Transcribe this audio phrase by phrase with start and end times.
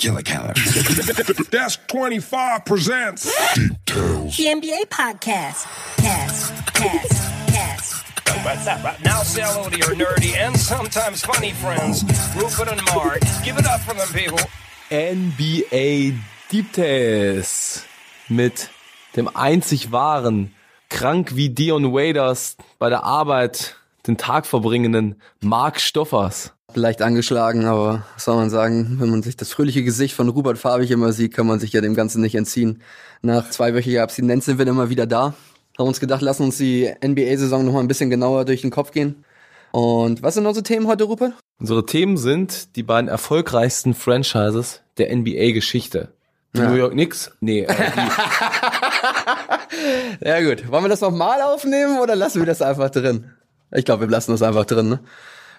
[0.00, 0.54] Killer Keller.
[1.50, 4.36] Desk 25 presents Details.
[4.36, 5.66] The NBA podcast.
[5.96, 7.28] Cast, cast,
[9.04, 12.04] now, say hello to your nerdy and sometimes funny friends,
[12.36, 13.20] Rupert and Mark.
[13.44, 14.38] Give it up for them, people.
[14.90, 16.14] NBA
[16.50, 17.84] Deep Tales
[18.28, 18.70] mit
[19.16, 20.54] dem einzig wahren,
[20.88, 26.52] krank wie Dion Waders bei der Arbeit den Tag verbringenden Mark Stoffers.
[26.74, 30.58] Leicht angeschlagen, aber was soll man sagen, wenn man sich das fröhliche Gesicht von Rupert
[30.58, 32.82] Farbig immer sieht, kann man sich ja dem Ganzen nicht entziehen.
[33.22, 35.32] Nach zweiwöchiger Abstinenz sind wir dann mal wieder da.
[35.78, 38.90] Haben uns gedacht, lassen uns die NBA-Saison noch mal ein bisschen genauer durch den Kopf
[38.90, 39.24] gehen.
[39.72, 41.32] Und was sind unsere Themen heute, Rupert?
[41.58, 46.12] Unsere Themen sind die beiden erfolgreichsten Franchises der NBA-Geschichte.
[46.54, 46.68] Ja.
[46.68, 47.30] New York Knicks?
[47.40, 47.74] Nee, äh,
[50.20, 53.30] Ja gut, wollen wir das nochmal aufnehmen oder lassen wir das einfach drin?
[53.72, 55.00] Ich glaube, wir lassen das einfach drin, ne?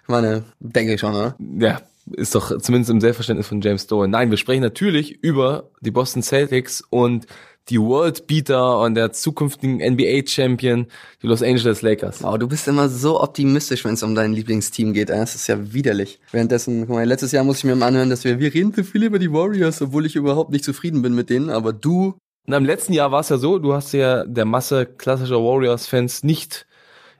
[0.09, 1.35] Meine, denke ich schon, oder?
[1.59, 1.81] ja,
[2.13, 4.09] ist doch zumindest im Selbstverständnis von James Dolan.
[4.09, 7.27] Nein, wir sprechen natürlich über die Boston Celtics und
[7.69, 10.87] die World Beater und der zukünftigen NBA-Champion,
[11.21, 12.23] die Los Angeles Lakers.
[12.23, 15.09] Oh, du bist immer so optimistisch, wenn es um dein Lieblingsteam geht.
[15.09, 16.19] Das ist ja widerlich.
[16.31, 18.83] Währenddessen, guck mal, letztes Jahr musste ich mir mal anhören, dass wir, wir reden zu
[18.83, 21.51] viel über die Warriors, obwohl ich überhaupt nicht zufrieden bin mit denen.
[21.51, 22.15] Aber du,
[22.47, 26.23] Und im letzten Jahr war es ja so, du hast ja der Masse klassischer Warriors-Fans
[26.23, 26.65] nicht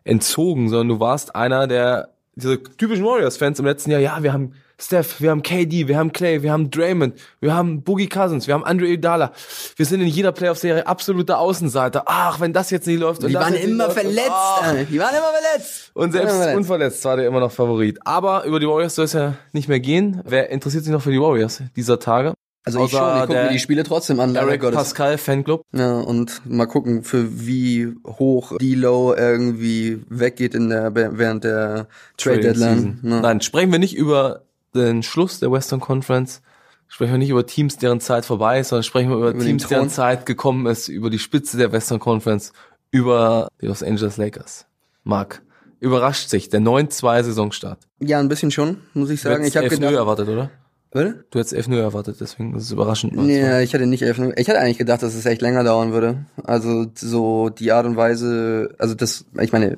[0.04, 2.10] entzogen, sondern du warst einer der
[2.40, 4.02] diese typischen Warriors-Fans im letzten Jahr.
[4.02, 7.84] Ja, wir haben Steph, wir haben KD, wir haben Clay, wir haben Draymond, wir haben
[7.84, 9.34] Boogie Cousins, wir haben Andre Iguodala.
[9.76, 12.04] Wir sind in jeder Playoff-Serie absolute Außenseiter.
[12.06, 13.22] Ach, wenn das jetzt nicht läuft.
[13.24, 14.32] und die waren immer verletzt.
[14.64, 14.86] ey.
[14.86, 15.92] Die waren immer verletzt.
[15.94, 16.58] Und selbst verletzt.
[16.58, 18.00] unverletzt war der immer noch Favorit.
[18.06, 20.22] Aber über die Warriors soll es ja nicht mehr gehen.
[20.26, 22.34] Wer interessiert sich noch für die Warriors dieser Tage?
[22.78, 24.62] Also ich schon, ich gucke mir die Spiele trotzdem an, Eric.
[24.62, 25.64] Pascal Fanclub.
[25.72, 32.40] Ja, und mal gucken, für wie hoch D-Low irgendwie weggeht in der, während der Trade
[32.40, 32.76] Deadline.
[32.76, 33.00] Season.
[33.04, 33.22] Ja.
[33.22, 34.44] Nein, sprechen wir nicht über
[34.76, 36.42] den Schluss der Western Conference.
[36.88, 39.68] Sprechen wir nicht über Teams, deren Zeit vorbei ist, sondern sprechen wir über, Über Teams,
[39.68, 39.90] deren.
[39.90, 42.52] Zeit gekommen ist, über die Spitze der Western Conference,
[42.90, 44.66] über die Los Angeles Lakers.
[45.04, 45.44] Marc,
[45.80, 47.80] überrascht sich der 9-2 Saisonstart.
[48.00, 49.36] Ja, ein bisschen schon, muss ich sagen.
[49.36, 50.50] hättest Ich habe 11 gedacht, erwartet, oder?
[50.92, 51.24] Bitte?
[51.30, 53.16] Du hättest 11 erwartet, deswegen ist es überraschend.
[53.16, 54.20] Nee, ich hatte nicht elf.
[54.38, 56.26] Ich hatte eigentlich gedacht, dass es echt länger dauern würde.
[56.44, 59.78] Also so die Art und Weise, also das, ich meine,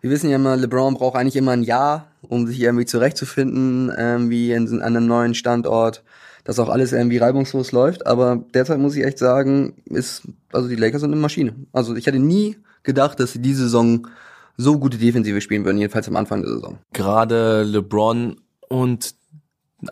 [0.00, 4.52] wir wissen ja immer, LeBron braucht eigentlich immer ein Jahr, um sich irgendwie zurechtzufinden, irgendwie
[4.52, 6.02] in, an einem neuen Standort,
[6.44, 8.06] dass auch alles irgendwie reibungslos läuft.
[8.06, 11.54] Aber derzeit muss ich echt sagen, ist, also die Lakers sind eine Maschine.
[11.72, 14.06] Also ich hatte nie gedacht, dass sie diese Saison
[14.56, 16.78] so gute Defensive spielen würden, jedenfalls am Anfang der Saison.
[16.94, 18.36] gerade LeBron
[18.68, 19.15] und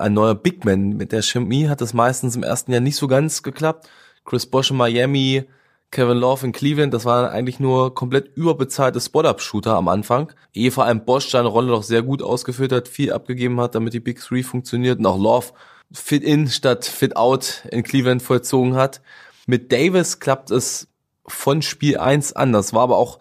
[0.01, 3.09] ein neuer Big Man mit der Chemie hat es meistens im ersten Jahr nicht so
[3.09, 3.89] ganz geklappt.
[4.25, 5.45] Chris Bosh in Miami,
[5.91, 10.33] Kevin Love in Cleveland, das waren eigentlich nur komplett überbezahlte Spot-Up-Shooter am Anfang.
[10.53, 13.93] Ehe vor allem Bosch seine Rolle noch sehr gut ausgeführt hat, viel abgegeben hat, damit
[13.93, 15.53] die Big Three funktioniert und auch Love
[15.93, 19.03] Fit-In statt Fit-Out in Cleveland vollzogen hat.
[19.47, 20.89] Mit Davis klappt es
[21.27, 22.53] von Spiel 1 an.
[22.53, 23.19] Das war aber auch,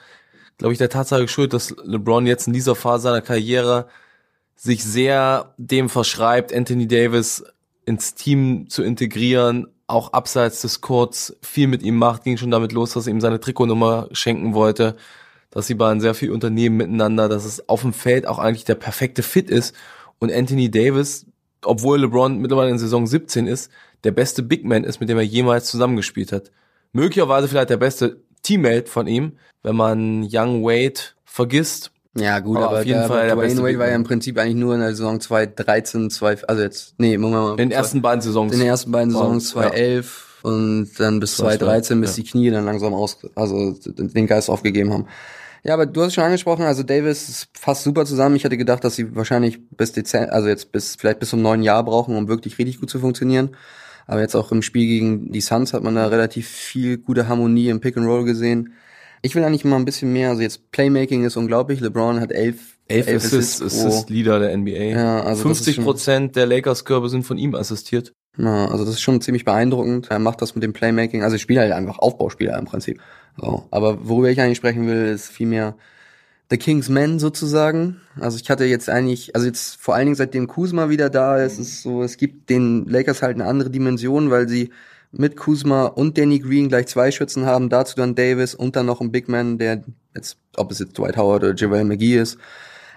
[0.57, 3.87] glaube ich, der Tatsache schuld, dass LeBron jetzt in dieser Phase seiner Karriere
[4.63, 7.43] sich sehr dem verschreibt, Anthony Davis
[7.85, 12.71] ins Team zu integrieren, auch abseits des Courts viel mit ihm macht, ging schon damit
[12.71, 14.95] los, dass er ihm seine Trikotnummer schenken wollte,
[15.49, 18.75] dass sie beiden sehr viel unternehmen miteinander, dass es auf dem Feld auch eigentlich der
[18.75, 19.75] perfekte Fit ist
[20.19, 21.25] und Anthony Davis,
[21.65, 23.69] obwohl LeBron mittlerweile in Saison 17 ist,
[24.05, 26.51] der beste Big Man ist, mit dem er jemals zusammengespielt hat.
[26.93, 32.67] Möglicherweise vielleicht der beste Teammate von ihm, wenn man Young Wade vergisst, Ja, gut, Aber
[32.69, 34.81] aber, auf jeden der, Fall der Dwayne Wade war ja im Prinzip eigentlich nur in
[34.81, 37.51] der Saison 2013, 2, also jetzt, nee, Moment mal.
[37.51, 38.53] in den ersten beiden Saisons.
[38.53, 39.61] in den ersten beiden Saisons Ja.
[39.61, 42.23] 2011 und dann bis Das war 2013, bis ja.
[42.23, 45.07] die Knie dann langsam aus, also den Geist aufgegeben haben.
[45.63, 48.35] Ja, aber du hast es schon angesprochen, also Davis ist fast super zusammen.
[48.35, 51.63] Ich hatte gedacht, dass sie wahrscheinlich bis Dezember, also jetzt bis, vielleicht bis zum neuen
[51.63, 53.55] Jahr brauchen, um wirklich richtig gut zu funktionieren.
[54.05, 57.69] Aber jetzt auch im Spiel gegen die Suns hat man da relativ viel gute Harmonie
[57.69, 58.73] im Pick and Roll gesehen.
[59.23, 61.79] Ich will eigentlich mal ein bisschen mehr, also jetzt Playmaking ist unglaublich.
[61.79, 64.71] LeBron hat elf, Elf Assists, pro- Assist Leader der NBA.
[64.71, 68.11] Ja, also das ist 50 Prozent der Lakers-Körbe sind von ihm assistiert.
[68.37, 70.07] Ja, also das ist schon ziemlich beeindruckend.
[70.11, 71.23] Er macht das mit dem Playmaking.
[71.23, 72.99] Also ich spiele halt einfach Aufbauspieler im Prinzip.
[73.39, 73.65] So.
[73.71, 75.75] Aber worüber ich eigentlich sprechen will, ist vielmehr
[76.49, 78.01] The King's Men sozusagen.
[78.19, 81.59] Also ich hatte jetzt eigentlich, also jetzt vor allen Dingen seitdem Kuzma wieder da ist,
[81.59, 84.71] ist so, es gibt den Lakers halt eine andere Dimension, weil sie
[85.15, 88.99] mit Kuzma und Danny Green gleich zwei Schützen haben, dazu dann Davis und dann noch
[88.99, 89.83] ein Big Man, der
[90.15, 92.37] jetzt, ob es jetzt Dwight Howard oder JaVale McGee ist.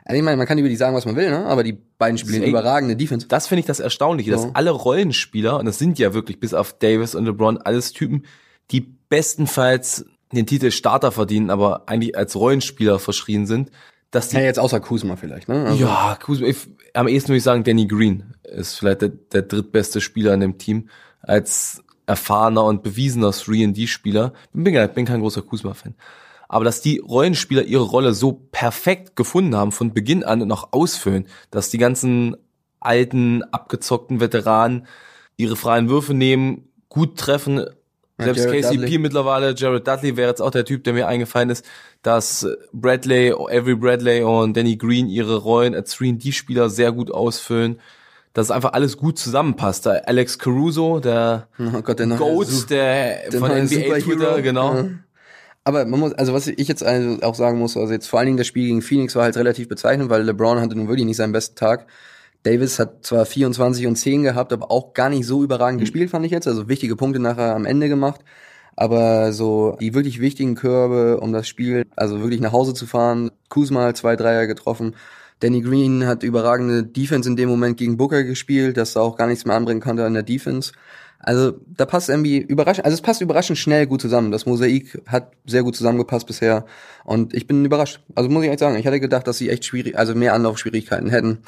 [0.04, 1.44] Also ich meine, man kann über die sagen, was man will, ne?
[1.46, 3.26] aber die beiden spielen Ey, überragende Defense.
[3.26, 4.50] Das finde ich das Erstaunliche, dass So.
[4.54, 8.24] alle Rollenspieler, und das sind ja wirklich bis auf Davis und LeBron alles Typen,
[8.70, 13.70] die bestenfalls den Titel Starter verdienen, aber eigentlich als Rollenspieler verschrien sind,
[14.10, 15.64] dass die Ja, jetzt außer Kuzma vielleicht, ne?
[15.66, 16.56] Also- Ja, Kuzma, ich,
[16.94, 20.58] am ehesten würde ich sagen Danny Green ist vielleicht der, der drittbeste Spieler in dem
[20.58, 20.88] Team
[21.20, 24.32] als erfahrener und bewiesener 3D-Spieler.
[24.52, 25.94] Bin, bin, kein großer Kuzma-Fan.
[26.48, 30.68] Aber dass die Rollenspieler ihre Rolle so perfekt gefunden haben von Beginn an und auch
[30.72, 32.36] ausfüllen, dass die ganzen
[32.78, 34.86] alten, abgezockten Veteranen
[35.36, 37.66] ihre freien Würfe nehmen, gut treffen.
[38.18, 38.98] Selbst Jared KCP Dudley.
[38.98, 41.66] mittlerweile, Jared Dudley wäre jetzt auch der Typ, der mir eingefallen ist,
[42.02, 47.80] dass Bradley, Avery Bradley und Danny Green ihre Rollen als 3D-Spieler sehr gut ausfüllen.
[48.36, 49.86] Dass einfach alles gut zusammenpasst.
[49.86, 54.74] Da Alex Caruso, der Oh Gott, der Goat, Su- der, der von NBA Twitter, genau.
[54.74, 54.84] Ja.
[55.64, 58.26] Aber man muss, also was ich jetzt also auch sagen muss, also jetzt vor allen
[58.26, 61.16] Dingen das Spiel gegen Phoenix war halt relativ bezeichnend, weil LeBron hatte nun wirklich nicht
[61.16, 61.86] seinen besten Tag.
[62.42, 66.26] Davis hat zwar 24 und 10 gehabt, aber auch gar nicht so überragend gespielt, fand
[66.26, 66.46] ich jetzt.
[66.46, 68.20] Also wichtige Punkte nachher am Ende gemacht.
[68.76, 73.30] Aber so die wirklich wichtigen Körbe, um das Spiel also wirklich nach Hause zu fahren.
[73.48, 74.94] Kuzma hat zwei Dreier getroffen.
[75.40, 79.26] Danny Green hat überragende Defense in dem Moment gegen Booker gespielt, dass er auch gar
[79.26, 80.72] nichts mehr anbringen konnte an der Defense.
[81.18, 84.30] Also da passt irgendwie überraschend, also es passt überraschend schnell gut zusammen.
[84.30, 86.66] Das Mosaik hat sehr gut zusammengepasst bisher
[87.04, 88.00] und ich bin überrascht.
[88.14, 91.10] Also muss ich echt sagen, ich hatte gedacht, dass sie echt schwierig, also mehr Anlaufschwierigkeiten
[91.10, 91.38] hätten.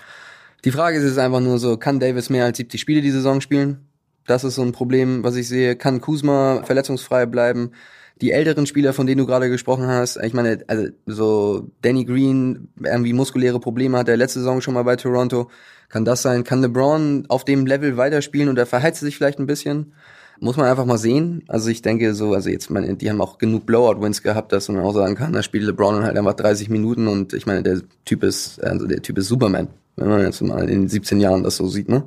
[0.64, 3.40] Die Frage ist jetzt einfach nur so, kann Davis mehr als 70 Spiele die Saison
[3.40, 3.87] spielen?
[4.26, 5.76] Das ist so ein Problem, was ich sehe.
[5.76, 7.73] Kann Kuzma verletzungsfrei bleiben?
[8.20, 12.68] Die älteren Spieler, von denen du gerade gesprochen hast, ich meine, also so Danny Green
[12.82, 15.50] irgendwie muskuläre Probleme hat er letzte Saison schon mal bei Toronto.
[15.88, 16.44] Kann das sein?
[16.44, 19.92] Kann LeBron auf dem Level weiterspielen und er verheizt sich vielleicht ein bisschen?
[20.40, 21.42] Muss man einfach mal sehen.
[21.48, 24.80] Also ich denke so, also jetzt, meine, die haben auch genug Blowout-Wins gehabt, dass man
[24.80, 28.22] auch sagen kann, da spielt LeBron halt einfach 30 Minuten und ich meine, der Typ
[28.22, 31.66] ist, also der Typ ist Superman, wenn man jetzt mal in 17 Jahren das so
[31.66, 32.04] sieht, ne?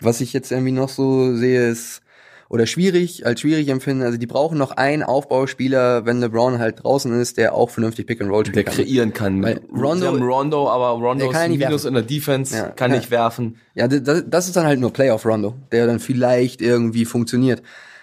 [0.00, 2.02] Was ich jetzt irgendwie noch so sehe, ist,
[2.48, 7.18] oder schwierig, als schwierig empfinden, also die brauchen noch einen Aufbauspieler, wenn LeBron halt draußen
[7.20, 8.74] ist, der auch vernünftig Pick and Roll spielen Der kann.
[8.74, 9.42] kreieren kann.
[9.42, 11.88] Weil Rondo- Rondo, aber Rondo ist nicht Minus werfen.
[11.88, 12.98] in der Defense, Ja, kann ja.
[12.98, 13.56] nicht werfen.
[13.74, 17.62] Ja, das, das ist dann halt nur Playoff Rondo, der dann vielleicht irgendwie funktioniert.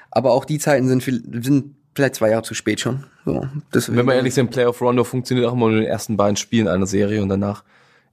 [0.10, 3.06] Aber auch die Zeiten sind, viel- sind vielleicht zwei Jahre zu spät schon.
[3.26, 3.46] So,
[3.90, 6.68] Wenn wir ehrlich sind, Playoff Rondo funktioniert auch immer nur in den ersten beiden Spielen
[6.68, 7.64] einer Serie und danach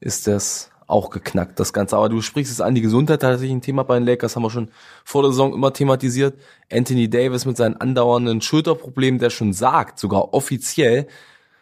[0.00, 1.96] ist das auch geknackt, das Ganze.
[1.96, 4.50] Aber du sprichst es an, die Gesundheit tatsächlich ein Thema bei den Lakers, haben wir
[4.50, 4.70] schon
[5.04, 6.34] vor der Saison immer thematisiert.
[6.72, 11.06] Anthony Davis mit seinen andauernden Schulterproblemen, der schon sagt, sogar offiziell,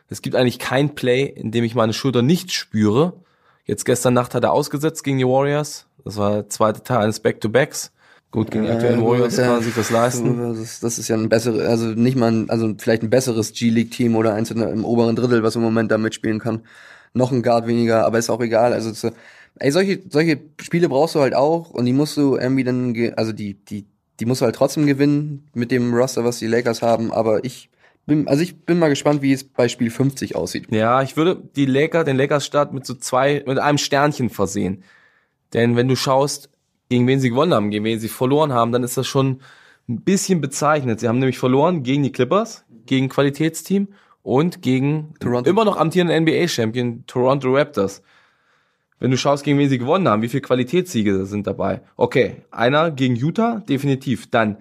[0.09, 3.15] es gibt eigentlich kein Play, in dem ich meine Schulter nicht spüre.
[3.65, 5.87] Jetzt gestern Nacht hat er ausgesetzt gegen die Warriors.
[6.05, 7.91] Das war der zweite Teil eines Back-to-Backs.
[8.31, 10.39] Gut, gegen die aktuellen Warriors kann man sich das leisten.
[10.39, 13.53] Das ist, das ist ja ein besseres, also nicht mal, ein, also vielleicht ein besseres
[13.53, 16.63] G-League-Team oder eins im oberen Drittel, was im Moment da mitspielen kann.
[17.15, 18.73] Noch ein Guard weniger, aber ist auch egal.
[18.73, 19.11] Also so,
[19.59, 23.33] ey, solche, solche Spiele brauchst du halt auch und die musst du irgendwie dann, also
[23.33, 23.87] die, die,
[24.21, 27.13] die musst du halt trotzdem gewinnen mit dem Roster, was die Lakers haben.
[27.13, 27.71] Aber ich
[28.07, 30.67] bin, also ich bin mal gespannt, wie es bei Spiel 50 aussieht.
[30.71, 34.85] Ja, ich würde die Lakers, den Lakers-Start mit so zwei, mit einem Sternchen versehen.
[35.53, 36.51] Denn wenn du schaust,
[36.89, 39.41] gegen wen sie gewonnen haben, gegen wen sie verloren haben, dann ist das schon
[39.89, 41.01] ein bisschen bezeichnet.
[41.01, 43.89] Sie haben nämlich verloren gegen die Clippers, gegen Qualitätsteam
[44.27, 45.49] und gegen Toronto.
[45.49, 48.03] immer noch amtierenden NBA-Champion Toronto Raptors.
[48.99, 51.83] Wenn du schaust, gegen wen sie gewonnen haben, wie viele Qualitätssiege sind dabei?
[51.97, 54.29] Okay, einer gegen Utah, definitiv.
[54.31, 54.57] Dann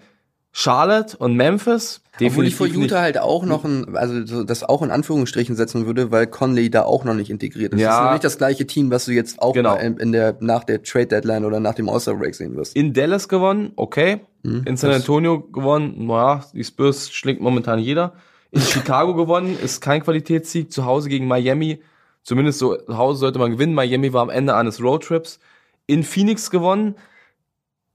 [0.51, 2.75] Charlotte und Memphis, definitiv Obwohl ich vor nicht.
[2.77, 6.69] Utah halt auch noch ein, also so, das auch in Anführungsstrichen setzen würde, weil Conley
[6.69, 7.79] da auch noch nicht integriert ist.
[7.81, 7.89] Ja.
[7.89, 9.75] Das ist nicht das gleiche Team, was du jetzt auch Genau.
[9.77, 12.75] in, in der, nach der Trade Deadline oder nach dem All-Star Break sehen wirst.
[12.75, 14.21] in Dallas gewonnen, okay.
[14.43, 14.61] Mhm.
[14.65, 18.13] in San Antonio gewonnen, naja, die Spurs schlägt momentan jeder.
[18.51, 20.71] In Chicago gewonnen, ist kein Qualitätssieg.
[20.71, 21.81] Zu Hause gegen Miami,
[22.23, 23.73] zumindest so, zu Hause sollte man gewinnen.
[23.73, 25.39] Miami war am Ende eines Roadtrips.
[25.87, 26.95] In Phoenix gewonnen.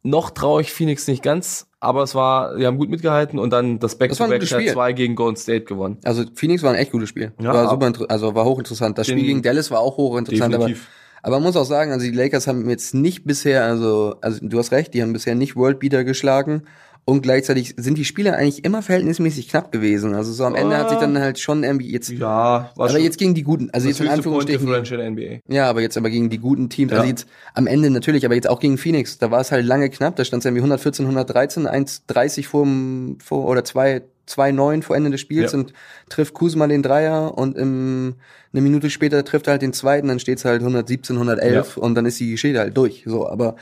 [0.02, 3.80] Noch traue ich Phoenix nicht ganz, aber es war, die haben gut mitgehalten und dann
[3.80, 4.72] das Back-to-Back Teil Spiel.
[4.72, 5.98] 2 gegen Golden State gewonnen.
[6.04, 7.32] Also Phoenix war ein echt gutes Spiel.
[7.38, 8.96] Ja, war super, also war hochinteressant.
[8.96, 10.88] Das Spiel gegen Dallas war auch hochinteressant, aber, Definitiv.
[11.22, 14.58] aber man muss auch sagen, also die Lakers haben jetzt nicht bisher, also, also du
[14.58, 16.62] hast recht, die haben bisher nicht Worldbeater geschlagen.
[17.06, 20.14] Und gleichzeitig sind die Spiele eigentlich immer verhältnismäßig knapp gewesen.
[20.14, 23.02] Also so am Ende hat sich dann halt schon irgendwie jetzt, Ja, war aber schon
[23.02, 25.40] jetzt gegen die guten, also jetzt in Anführungsstrichen, NBA.
[25.48, 26.98] Ja, aber jetzt aber gegen die guten Teams, Ja.
[26.98, 29.90] also jetzt am Ende natürlich, aber jetzt auch gegen Phoenix, da war es halt lange
[29.90, 34.94] knapp, da stand es irgendwie 114, 113, 1,30 vor, dem- vor oder 2, 2,9 vor
[34.94, 35.58] Ende des Spiels Ja.
[35.58, 35.72] und
[36.10, 38.14] trifft Kuzma den Dreier und im,
[38.52, 41.96] eine Minute später trifft er halt den zweiten, dann steht es halt 117, 111 und
[41.96, 43.02] dann ist die Geschichte halt durch.
[43.06, 43.56] So, aber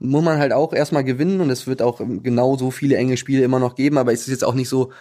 [0.00, 3.58] muss man halt auch erstmal gewinnen und es wird auch genauso viele enge Spiele immer
[3.58, 4.92] noch geben, aber es ist jetzt auch nicht so,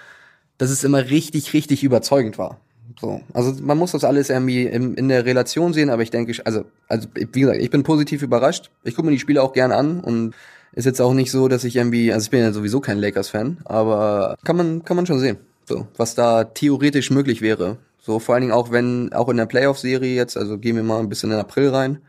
[0.58, 2.60] dass es immer richtig, richtig überzeugend war.
[3.00, 3.22] So.
[3.34, 6.66] Also man muss das alles irgendwie in, in der Relation sehen, aber ich denke, also,
[6.88, 8.72] also wie gesagt, ich bin positiv überrascht.
[8.84, 10.34] Ich gucke mir die Spiele auch gern an und
[10.74, 13.60] ist jetzt auch nicht so, dass ich irgendwie, also ich bin ja sowieso kein Lakers-Fan,
[13.66, 17.78] aber kann man, kann man schon sehen, so, was da theoretisch möglich wäre.
[18.00, 21.00] So, vor allen Dingen auch wenn, auch in der Playoff-Serie jetzt, also gehen wir mal
[21.00, 22.00] ein bisschen in April rein.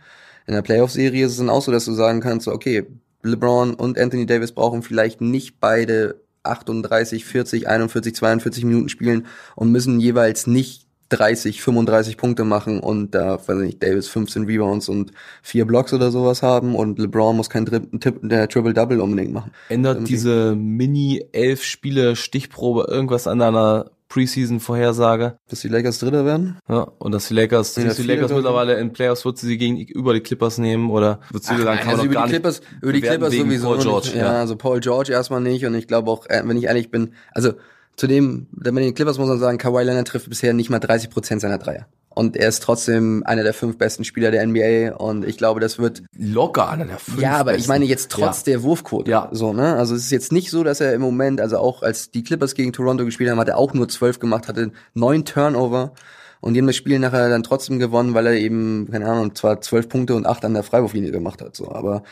[0.48, 2.86] In der Playoff-Serie ist es dann auch so, dass du sagen kannst, okay,
[3.22, 9.26] LeBron und Anthony Davis brauchen vielleicht nicht beide 38, 40, 41, 42 Minuten spielen
[9.56, 14.44] und müssen jeweils nicht 30, 35 Punkte machen und da, weiß ich nicht, Davis 15
[14.44, 15.12] Rebounds und
[15.42, 17.82] vier Blocks oder sowas haben und LeBron muss kein Tri
[18.22, 19.50] der Triple-Double unbedingt machen.
[19.68, 25.38] Ändert diese Mini-Elf-Spiele-Stichprobe irgendwas an deiner Preseason-Vorhersage?
[25.48, 26.58] Dass die Lakers Dritter werden?
[26.68, 29.58] Ja, und dass die Lakers, Ja, du die Lakers mittlerweile in Playoffs, wird sie sie
[29.58, 32.26] gegen, über die Clippers nehmen oder wird sie sagen, kann man also doch über gar
[32.26, 33.86] die nicht Clippers, über die Clippers sowieso Paul nicht.
[33.86, 34.40] George, ja, ja.
[34.40, 37.52] also Paul George erstmal nicht und ich glaube auch, äh, wenn ich ehrlich bin, also
[37.96, 41.40] zudem, bei den Clippers muss man sagen, Kawhi Leonard trifft bisher nicht mal 30 Prozent
[41.40, 41.86] seiner Dreier.
[42.18, 45.78] Und er ist trotzdem einer der fünf besten Spieler der NBA und ich glaube, das
[45.78, 47.68] wird Locker einer der fünf ja, aber ich besten.
[47.70, 48.44] meine jetzt trotz Ja.
[48.54, 49.08] der Wurfquote.
[49.08, 49.28] Ja.
[49.30, 49.76] So, ne?
[49.76, 52.56] Also es ist jetzt nicht so, dass er im Moment, also auch als die Clippers
[52.56, 55.92] gegen Toronto gespielt haben, hat er auch nur zwölf gemacht, hatte neun Turnover
[56.40, 59.60] und die haben das Spiel nachher dann trotzdem gewonnen, weil er eben, keine Ahnung, zwar
[59.60, 61.54] zwölf Punkte und acht an der Freiwurflinie gemacht hat.
[61.54, 62.02] So, aber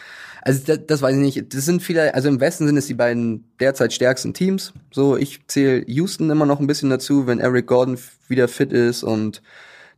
[0.42, 1.52] also das, das weiß ich nicht.
[1.52, 4.72] Das sind viele, also im Westen sind es die beiden derzeit stärksten Teams.
[4.92, 7.98] So, ich zähle Houston immer noch ein bisschen dazu, wenn Eric Gordon
[8.28, 9.42] wieder fit ist und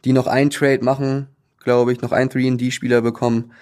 [0.05, 1.29] die noch einen Trade machen,
[1.63, 3.53] glaube ich, noch einen 3D-Spieler bekommen.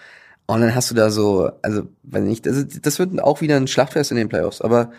[0.46, 3.66] Und dann hast du da so, also, weiß nicht, ist- das wird auch wieder ein
[3.66, 4.60] Schlachtfest in den Playoffs.
[4.60, 4.92] Aber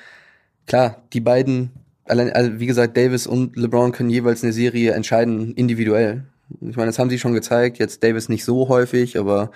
[0.66, 1.72] klar, die beiden,
[2.06, 6.26] allein, also wie gesagt, Davis und LeBron können jeweils eine Serie entscheiden, individuell.
[6.62, 9.52] Ich meine, das haben sie schon gezeigt, jetzt Davis nicht so häufig, aber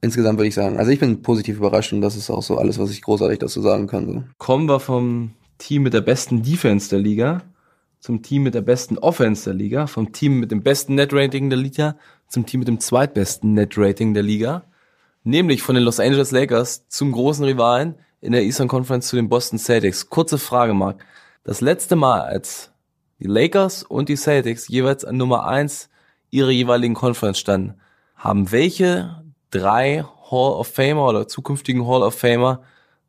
[0.00, 2.78] insgesamt würde ich sagen, also ich bin positiv überrascht und das ist auch so alles,
[2.78, 4.06] was ich großartig dazu sagen kann.
[4.06, 4.24] So.
[4.38, 7.42] Kommen wir vom Team mit der besten Defense der Liga
[8.00, 11.58] zum Team mit der besten Offense der Liga, vom Team mit dem besten Net-Rating der
[11.58, 14.64] Liga zum Team mit dem zweitbesten Net-Rating der Liga,
[15.22, 19.28] nämlich von den Los Angeles Lakers zum großen Rivalen in der Eastern Conference zu den
[19.28, 20.08] Boston Celtics.
[20.08, 21.04] Kurze Frage, Mark.
[21.44, 22.70] Das letzte Mal, als
[23.18, 25.90] die Lakers und die Celtics jeweils an Nummer eins
[26.30, 27.80] ihrer jeweiligen Conference standen,
[28.16, 32.62] haben welche drei Hall of Famer oder zukünftigen Hall of Famer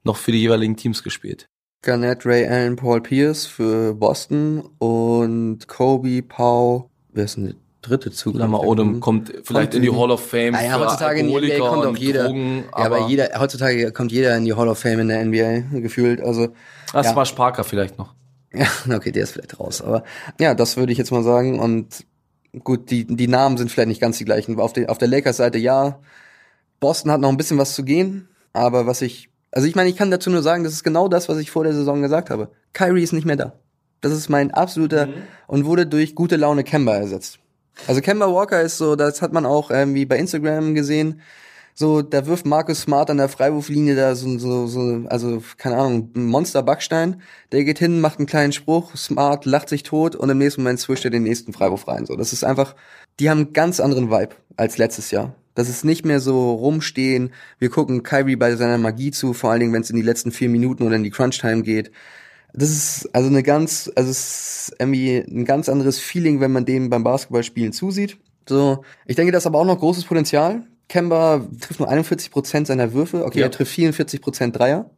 [0.04, 1.51] noch für die jeweiligen Teams gespielt?
[1.84, 8.12] Garnett, Ray Allen, Paul Pierce für Boston und Kobe, Pau, wer ist denn der dritte
[8.12, 8.36] Zug?
[8.36, 11.58] Lamar Odom kommt vielleicht in die Hall of Fame Ah ja, heutzutage in die NBA
[11.58, 12.26] kommt auch jeder.
[12.26, 15.80] Drogen, ja, aber, jeder, heutzutage kommt jeder in die Hall of Fame in der NBA,
[15.80, 16.22] gefühlt.
[16.22, 16.50] Also,
[16.94, 17.16] das ja.
[17.16, 18.14] war Sparker vielleicht noch.
[18.54, 19.82] ja, okay, der ist vielleicht raus.
[19.82, 20.04] Aber
[20.40, 21.60] ja, das würde ich jetzt mal sagen.
[21.60, 22.06] Und
[22.64, 24.60] gut, die, die Namen sind vielleicht nicht ganz die gleichen.
[24.60, 26.00] Auf, der auf der Lakers-Seite ja.
[26.80, 28.28] Boston hat noch ein bisschen was zu gehen.
[28.54, 31.30] Aber was ich, also ich meine, ich kann dazu nur sagen, das ist genau das,
[31.30, 32.50] was ich vor der Saison gesagt habe.
[32.74, 33.54] Kyrie ist nicht mehr da.
[34.00, 35.10] Das ist mein absoluter
[35.48, 37.40] und wurde durch gute Laune Kemba ersetzt.
[37.88, 41.22] Also Kemba Walker ist so, das hat man auch irgendwie bei Instagram gesehen.
[41.74, 46.12] So, da wirft Marcus Smart an der Freiwurflinie da so, so, so also keine Ahnung,
[46.16, 47.22] ein Monster Backstein.
[47.52, 50.80] Der geht hin, macht einen kleinen Spruch, Smart lacht sich tot und im nächsten Moment
[50.80, 52.06] swischt er den nächsten Freiwurf rein.
[52.06, 52.76] So, das ist einfach,
[53.20, 55.34] die haben einen ganz anderen Vibe als letztes Jahr.
[55.54, 57.32] Das ist nicht mehr so rumstehen.
[57.60, 60.32] Wir gucken Kyrie bei seiner Magie zu, vor allen Dingen, wenn es in die letzten
[60.32, 61.92] vier Minuten oder in die Crunch-Time geht.
[62.54, 66.66] Das ist also eine ganz, also es ist irgendwie ein ganz anderes Feeling, wenn man
[66.66, 68.18] dem beim Basketballspielen zusieht.
[68.48, 70.64] So, ich denke, das ist aber auch noch großes Potenzial.
[70.90, 73.24] Kemba trifft nur 41 Prozent seiner Würfe.
[73.26, 73.46] Okay, Ja.
[73.46, 74.90] er trifft 44 Prozent Dreier.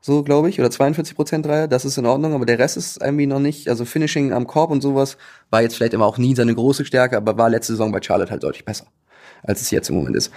[0.00, 1.68] So, glaube ich, oder 42 Prozent Dreier.
[1.68, 4.70] Das ist in Ordnung, aber der Rest ist irgendwie noch nicht, also Finishing am Korb
[4.70, 5.16] und sowas
[5.50, 8.30] war jetzt vielleicht immer auch nie seine große Stärke, aber war letzte Saison bei Charlotte
[8.30, 8.86] halt deutlich besser,
[9.42, 10.32] als es jetzt im Moment ist.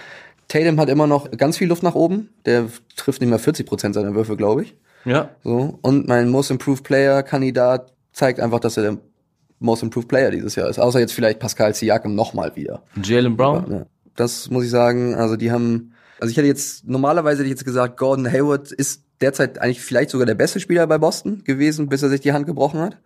[0.48, 2.30] Tatum hat immer noch ganz viel Luft nach oben.
[2.44, 4.76] Der trifft nicht mehr 40 Prozent seiner Würfe, glaube ich.
[5.04, 5.30] Ja.
[5.42, 5.78] So.
[5.82, 8.98] Und mein Most Improved Player Kandidat zeigt einfach, dass er der
[9.58, 10.78] Most Improved Player dieses Jahr ist.
[10.78, 12.82] Außer jetzt vielleicht Pascal Siakam nochmal wieder.
[13.02, 13.70] Jalen Brown.
[13.70, 15.14] Ja, das muss ich sagen.
[15.14, 19.02] Also die haben, also ich hätte jetzt, normalerweise hätte ich jetzt gesagt, Gordon Hayward ist
[19.20, 22.46] derzeit eigentlich vielleicht sogar der beste Spieler bei Boston gewesen, bis er sich die Hand
[22.46, 22.98] gebrochen hat.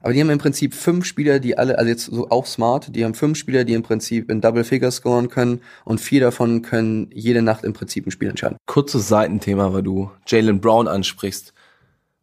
[0.00, 3.04] Aber die haben im Prinzip fünf Spieler, die alle, also jetzt so auch smart, die
[3.04, 7.10] haben fünf Spieler, die im Prinzip in Double Figures scoren können und vier davon können
[7.12, 8.56] jede Nacht im Prinzip ein Spiel entscheiden.
[8.66, 11.52] Kurzes Seitenthema, weil du Jalen Brown ansprichst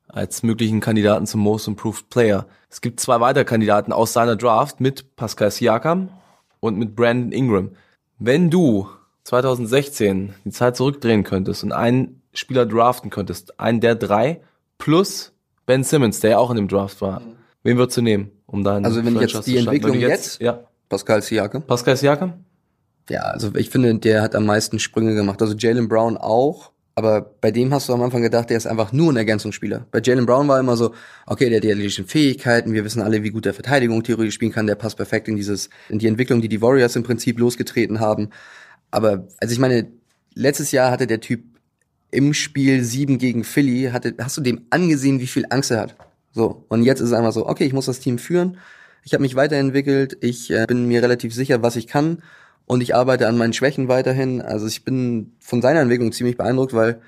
[0.08, 2.48] als möglichen Kandidaten zum Most Improved Player.
[2.70, 6.10] Es gibt zwei weitere Kandidaten aus seiner Draft mit Pascal Siakam
[6.62, 7.72] und mit Brandon Ingram.
[8.18, 8.88] Wenn du
[9.24, 14.42] 2016 die Zeit zurückdrehen könntest und einen Spieler draften könntest, einen der drei
[14.78, 15.34] plus
[15.66, 17.22] Ben Simmons, der ja auch in dem Draft war,
[17.66, 19.58] wen würdest du nehmen, um deinen Also wenn ich jetzt die?
[19.58, 21.64] Entwicklung du jetzt- ja, Pascal Siakam.
[21.64, 22.46] Pascal Siakam?
[23.10, 25.42] Ja, also ich finde, der hat am meisten Sprünge gemacht.
[25.42, 26.72] Also Jalen Brown auch.
[26.98, 29.86] Aber bei dem hast du am Anfang gedacht, der ist einfach nur ein Ergänzungsspieler.
[29.92, 30.94] Bei Jalen Brown war immer so,
[31.26, 34.54] okay, der hat die athletischen Fähigkeiten, wir wissen alle, wie gut der Verteidigung theoretisch spielen
[34.54, 38.00] kann, der passt perfekt in dieses, in die Entwicklung, die die Warriors im Prinzip losgetreten
[38.00, 38.30] haben.
[38.92, 39.92] Aber, also ich meine,
[40.36, 41.44] letztes Jahr hatte der Typ
[42.12, 45.96] im Spiel 7 gegen Philly, hatte, hast du dem angesehen, wie viel Angst er hat?
[46.36, 46.66] So.
[46.68, 48.58] Und jetzt ist es einfach so, okay, ich muss das Team führen.
[49.04, 52.22] Ich habe mich weiterentwickelt, ich äh, bin mir relativ sicher, was ich kann.
[52.66, 54.42] und ich arbeite an meinen Schwächen weiterhin.
[54.42, 57.00] Also ich bin von seiner Entwicklung ziemlich beeindruckt, weil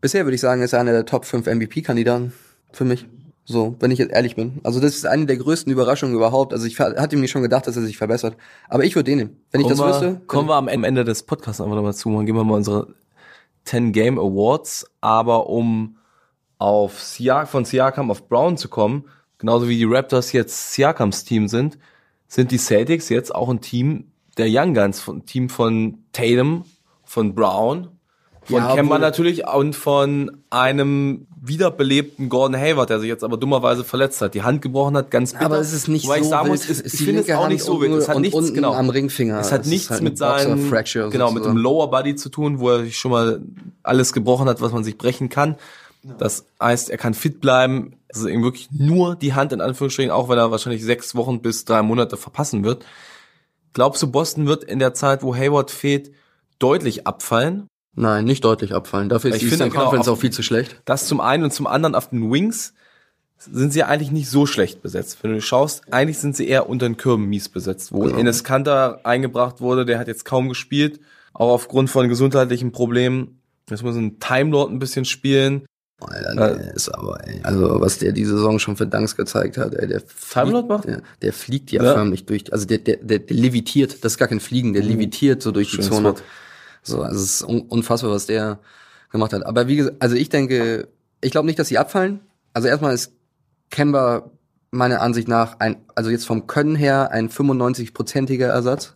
[0.00, 2.32] bisher würde ich sagen, ist er einer der Top 5 MVP-Kandidaten
[2.72, 3.06] für mich.
[3.44, 4.60] So, wenn ich jetzt ehrlich bin.
[4.62, 6.52] Also das ist eine der größten Überraschungen überhaupt.
[6.52, 8.36] Also ich hatte mir schon gedacht, dass er sich verbessert.
[8.68, 9.36] Aber ich würde den nehmen.
[9.52, 10.20] Wenn ich das kommen wüsste.
[10.26, 12.10] kommen wir am Ende des Podcasts einfach nochmal zu.
[12.10, 12.88] Dann gehen wir mal unsere
[13.64, 14.86] 10 Game Awards.
[15.00, 15.95] Aber um
[16.58, 19.04] auf Siak von Siakam auf Brown zu kommen,
[19.38, 21.78] genauso wie die Raptors jetzt Siakams Team sind,
[22.28, 26.64] sind die Celtics jetzt auch ein Team der Young Guns, von Team von Tatum,
[27.04, 27.88] von Brown,
[28.42, 33.84] von Ja, Kemba natürlich und von einem wiederbelebten Gordon Hayward, der sich jetzt aber dummerweise
[33.84, 35.46] verletzt hat, die Hand gebrochen hat, ganz bitter.
[35.46, 37.30] Aber es ist nicht Wobei so ich sagen muss, es, Es ist ich finde es
[37.30, 37.94] auch Hand nicht so wild.
[37.94, 38.72] Es hat nichts, genau.
[38.74, 39.40] am Ringfinger.
[39.40, 40.70] Es hat Es nichts halt mit ein seinem,
[41.10, 41.56] genau, mit dem sozusagen.
[41.56, 43.40] Lower Body zu tun, wo er sich schon mal
[43.82, 45.56] alles gebrochen hat, was man sich brechen kann.
[46.18, 47.96] Das heißt, er kann fit bleiben.
[48.08, 51.42] Es ist eben wirklich nur die Hand in Anführungsstrichen, auch wenn er wahrscheinlich sechs Wochen
[51.42, 52.84] bis drei Monate verpassen wird.
[53.72, 56.10] Glaubst du, Boston wird in der Zeit, wo Hayward fehlt,
[56.58, 57.66] deutlich abfallen?
[57.94, 59.08] Nein, nicht deutlich abfallen.
[59.08, 60.80] Dafür ist Ich die finde, Eastern genau, Conference auch viel zu schlecht.
[60.84, 62.74] Das zum einen und zum anderen auf den Wings
[63.38, 65.18] sind sie eigentlich nicht so schlecht besetzt.
[65.22, 67.92] Wenn du schaust, eigentlich sind sie eher unter den Kürben mies besetzt.
[67.92, 68.16] Wo Genau.
[68.16, 71.00] Enes Kanter eingebracht wurde, der hat jetzt kaum gespielt,
[71.32, 73.40] auch aufgrund von gesundheitlichen Problemen.
[73.68, 75.66] Jetzt muss ein Time Lord ein bisschen spielen.
[75.98, 79.74] Alter, der ist aber, ey, also was der die Saison schon für Dunks gezeigt hat,
[79.74, 80.84] ey, der fliegt, macht?
[80.84, 81.94] der, der fliegt ja, Ja.
[81.94, 85.40] förmlich durch, also der, der, der, der levitiert, das ist gar kein Fliegen, der levitiert
[85.42, 86.04] so durch die Schönes Zone.
[86.08, 86.22] Wort.
[86.82, 88.58] So, also es ist un unfassbar, was der
[89.10, 89.46] gemacht hat.
[89.46, 90.88] Aber wie gesagt, also ich denke,
[91.22, 92.20] ich glaube nicht, dass sie abfallen.
[92.52, 93.12] Also erstmal ist
[93.70, 94.30] Kemba
[94.70, 98.95] meiner Ansicht nach ein, also jetzt vom Können her ein 95-prozentiger Ersatz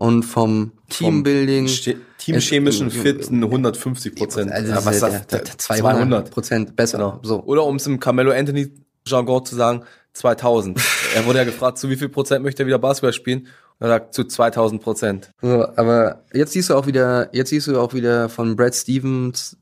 [0.00, 1.68] und vom Teambuilding.
[2.16, 4.50] Teamchemischen Es- Fit ein 150 Prozent.
[4.50, 5.58] Also ja, das was der, der, der?
[5.58, 6.96] 200 Prozent besser.
[6.96, 7.20] Genau.
[7.22, 7.42] So.
[7.42, 8.72] Oder um es im Carmelo Anthony
[9.06, 10.80] Jargon zu sagen, 2000.
[11.14, 13.40] er wurde ja gefragt, zu wie viel Prozent möchte er wieder Basketball spielen?
[13.78, 15.32] Und er sagt, zu 2000 Prozent.
[15.42, 19.58] So, aber jetzt siehst du auch wieder, jetzt siehst du auch wieder von Brad Stevens,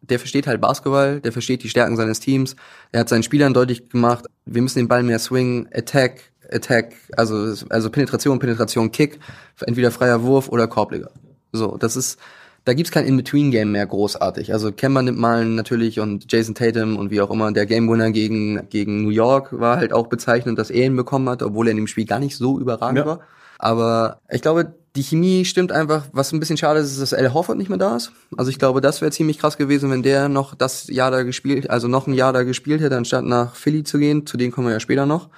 [0.00, 2.56] der versteht halt Basketball, der versteht die Stärken seines Teams.
[2.92, 7.54] Er hat seinen Spielern deutlich gemacht, wir müssen den Ball mehr swingen, Attack, Attack, also,
[7.68, 9.18] also Penetration, Penetration, Kick,
[9.66, 11.10] entweder freier Wurf oder Korbleger.
[11.52, 12.18] So, das ist,
[12.64, 14.52] da gibt's kein In-Between-Game mehr großartig.
[14.52, 18.68] Also Kemba nimmt mal natürlich und Jason Tatum und wie auch immer, der Game-Winner gegen,
[18.68, 21.76] gegen New York war halt auch bezeichnend, dass er ihn bekommen hat, obwohl er in
[21.76, 23.06] dem Spiel gar nicht so überragend Ja.
[23.06, 23.20] war.
[23.58, 26.04] Aber ich glaube, die Chemie stimmt einfach.
[26.12, 28.12] Was ein bisschen schade ist, ist, dass Al Horford nicht mehr da ist.
[28.36, 31.70] Also ich glaube, das wäre ziemlich krass gewesen, wenn der noch das Jahr da gespielt,
[31.70, 34.26] also noch ein Jahr da gespielt hätte, anstatt nach Philly zu gehen.
[34.26, 35.28] Zu denen kommen wir ja später noch.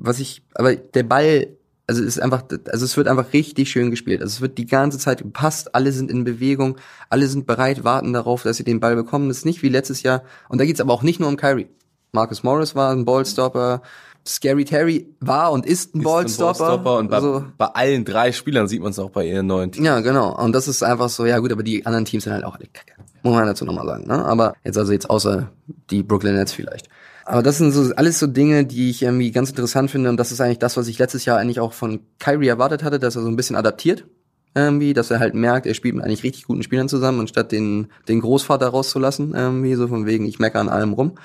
[0.00, 1.48] Was ich, aber der Ball,
[1.86, 4.20] also es ist einfach, also es wird einfach richtig schön gespielt.
[4.22, 6.76] Also es wird die ganze Zeit gepasst, alle sind in Bewegung,
[7.08, 9.28] alle sind bereit, warten darauf, dass sie den Ball bekommen.
[9.28, 10.22] Das ist nicht wie letztes Jahr.
[10.48, 11.68] Und da geht's aber auch nicht nur um Kyrie.
[12.12, 13.82] Marcus Morris war ein Ballstopper.
[14.26, 16.58] Scary Terry war und ist ein Ist ein Ballstopper.
[16.58, 19.72] Ballstopper und bei, Also- bei allen drei Spielern sieht man es auch bei ihren neuen
[19.72, 19.86] Teams.
[19.86, 20.36] ja, genau.
[20.36, 22.66] Und das ist einfach so, ja gut, aber die anderen Teams sind halt auch alle
[22.72, 22.92] kacke.
[23.22, 24.06] Muss man dazu nochmal sagen.
[24.06, 24.24] Ne?
[24.24, 25.50] Aber jetzt also jetzt außer
[25.90, 26.88] die Brooklyn Nets vielleicht.
[27.28, 30.08] Aber das sind so alles so Dinge, die ich irgendwie ganz interessant finde.
[30.08, 32.98] Und das ist eigentlich das, was ich letztes Jahr eigentlich auch von Kyrie erwartet hatte,
[32.98, 34.06] dass er so ein bisschen adaptiert.
[34.54, 37.88] Irgendwie, dass er halt merkt, er spielt mit eigentlich richtig guten Spielern zusammen, anstatt den,
[38.08, 39.34] den Großvater rauszulassen.
[39.34, 41.18] Irgendwie, so von wegen, ich meckere an allem rum.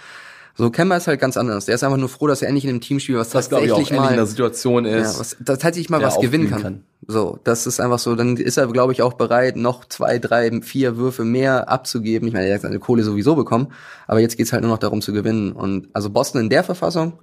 [0.56, 1.66] So, Kemba ist halt ganz anders.
[1.66, 3.72] Der ist einfach nur froh, dass er endlich in einem Team spielt, was Das tatsächlich
[3.72, 5.20] endlich in mal der Situation ja, ist.
[5.20, 6.58] was, das tatsächlich mal was gewinnen kann.
[6.58, 8.16] aufblühen So, das ist einfach so.
[8.16, 12.28] Dann ist er, glaube ich, auch bereit, noch zwei, drei, vier Würfe mehr abzugeben.
[12.28, 13.74] Ich meine, er hat seine Kohle sowieso bekommen,
[14.06, 15.54] aber jetzt geht's halt nur noch darum zu gewinnen.
[15.54, 17.14] Und also Boston in der Verfassung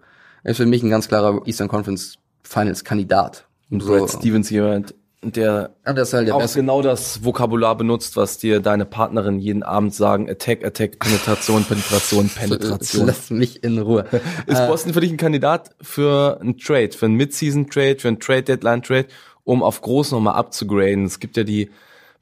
[0.42, 3.46] ist für mich ein ganz klarer Eastern Conference Finals Kandidat.
[3.70, 8.60] Und so, Brad Stevens jemand, der ja, der auch genau das Vokabular benutzt, was dir
[8.60, 10.30] deine Partnerin jeden Abend sagen.
[10.30, 13.06] Attack, Attack, Penetration, Penetration, Penetration.
[13.06, 14.06] Lass mich in Ruhe.
[14.46, 19.08] Ist Boston für dich ein Kandidat für einen Trade, für einen Mid-Season-Trade, für einen Trade-Deadline-Trade,
[19.44, 21.04] um auf groß nochmal abzugraden?
[21.04, 21.70] Es gibt ja die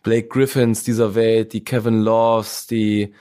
[0.02, 3.12] Blake Griffins dieser Welt, die Kevin Loves, die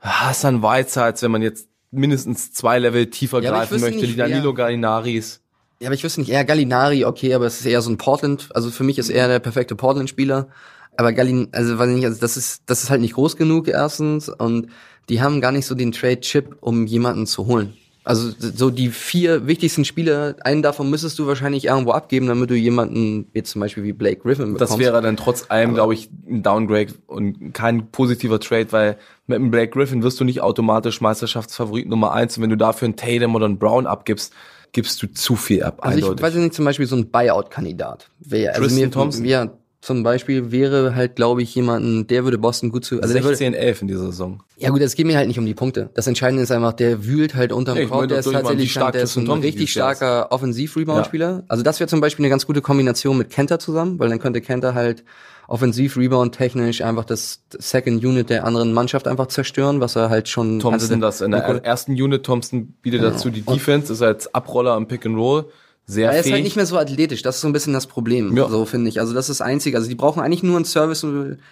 [0.00, 4.48] Hassan Whitesides, wenn man jetzt mindestens zwei Level tiefer Ja, greifen möchte, nicht, die Danilo
[4.50, 5.40] wer- Gallinaris.
[5.80, 8.48] Ja, aber ich wüsste nicht, eher Gallinari, okay, aber es ist eher so ein Portland,
[8.54, 10.48] also für mich ist er der perfekte Portland-Spieler.
[10.96, 13.68] Aber Gallin, also weiß ich nicht, also das ist, das ist halt nicht groß genug
[13.68, 14.68] erstens und
[15.08, 17.74] die haben gar nicht so den Trade-Chip, um jemanden zu holen.
[18.04, 22.54] Also so die vier wichtigsten Spieler, einen davon müsstest du wahrscheinlich irgendwo abgeben, damit du
[22.54, 24.72] jemanden, jetzt zum Beispiel wie Blake Griffin bekommst.
[24.72, 29.36] Das wäre dann trotz allem, glaube ich, ein Downgrade und kein positiver Trade, weil mit
[29.36, 32.36] einem Blake Griffin wirst du nicht automatisch Meisterschaftsfavorit Nummer eins.
[32.36, 34.34] Und wenn du dafür einen Tatum oder einen Brown abgibst,
[34.74, 36.22] gibst du zu viel ab, Also ich eindeutig.
[36.22, 38.10] weiß nicht, zum Beispiel so ein Buyout-Kandidat.
[38.30, 39.24] Also Tristan mir, Thompson?
[39.24, 43.00] Ja, zum Beispiel wäre halt, glaube ich, jemanden, der würde Boston gut zu.
[43.02, 44.42] Also der würde, 16, 11 in dieser Saison.
[44.56, 45.90] ja gut, es geht mir halt nicht um die Punkte.
[45.94, 48.92] Das Entscheidende ist einfach, der wühlt halt unterm Ja, ich Korb, der ist tatsächlich stark
[48.92, 51.44] der ist ein Thompson richtig starker Offensiv-Rebound-Spieler.
[51.48, 54.40] Also das wäre zum Beispiel eine ganz gute Kombination mit Kenter zusammen, weil dann könnte
[54.40, 55.04] Kenter halt
[55.48, 61.00] Offensiv-Rebound-technisch einfach das Second Unit der anderen Mannschaft einfach zerstören, was er halt schon Thompson,
[61.00, 65.06] das in der ersten Unit, Thompson bietet dazu die Defense, ist als Abroller am Pick
[65.06, 65.46] and Roll
[65.86, 66.32] sehr Er ist fähig.
[66.34, 68.48] halt nicht mehr so athletisch, das ist so ein bisschen das Problem, Ja.
[68.48, 69.00] so finde ich.
[69.00, 69.76] Also das ist das Einzige.
[69.76, 71.06] Also die brauchen eigentlich nur einen Service,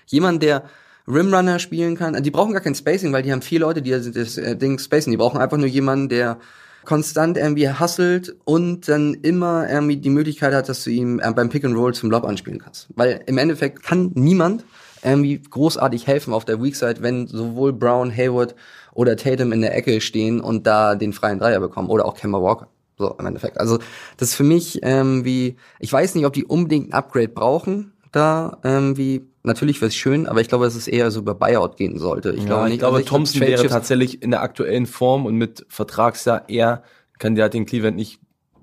[0.06, 0.64] jemand, der
[1.06, 2.22] Rimrunner spielen kann.
[2.22, 4.78] Die brauchen gar kein Spacing, weil die haben vier Leute, die das, das äh, Ding
[4.78, 5.10] spacen.
[5.10, 6.38] Die brauchen einfach nur jemanden, der
[6.84, 11.48] konstant irgendwie hustelt und dann immer irgendwie die Möglichkeit hat, dass du ihm äh, beim
[11.48, 12.88] Pick and Roll zum Lob anspielen kannst.
[12.96, 14.64] Weil im Endeffekt kann niemand
[15.02, 18.54] irgendwie großartig helfen auf der Weak Side, wenn sowohl Brown, Hayward
[18.94, 22.40] oder Tatum in der Ecke stehen und da den freien Dreier bekommen oder auch Kemba
[22.40, 22.68] Walker.
[22.98, 23.58] So im Endeffekt.
[23.58, 23.78] Also
[24.16, 27.92] das ist für mich ähm, wie, ich weiß nicht, ob die unbedingt ein Upgrade brauchen.
[28.12, 31.34] Da ähm, wie natürlich wäre es schön, aber ich glaube, dass es eher so über
[31.34, 32.30] Buyout gehen sollte.
[32.30, 32.74] Ich ja, glaube nicht.
[32.74, 36.82] ich glaube, also Thompson Trade wäre tatsächlich in der aktuellen Form und mit Vertragsjahr eher
[37.18, 38.20] Kandidat, den Cleveland nicht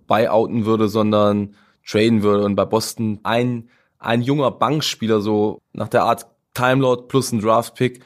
[0.08, 1.56] buyouten würde, sondern
[1.88, 2.44] traden würde.
[2.44, 8.02] Und bei Boston ein, ein junger Bankspieler, so nach der Art Timelord plus ein Draft-Pick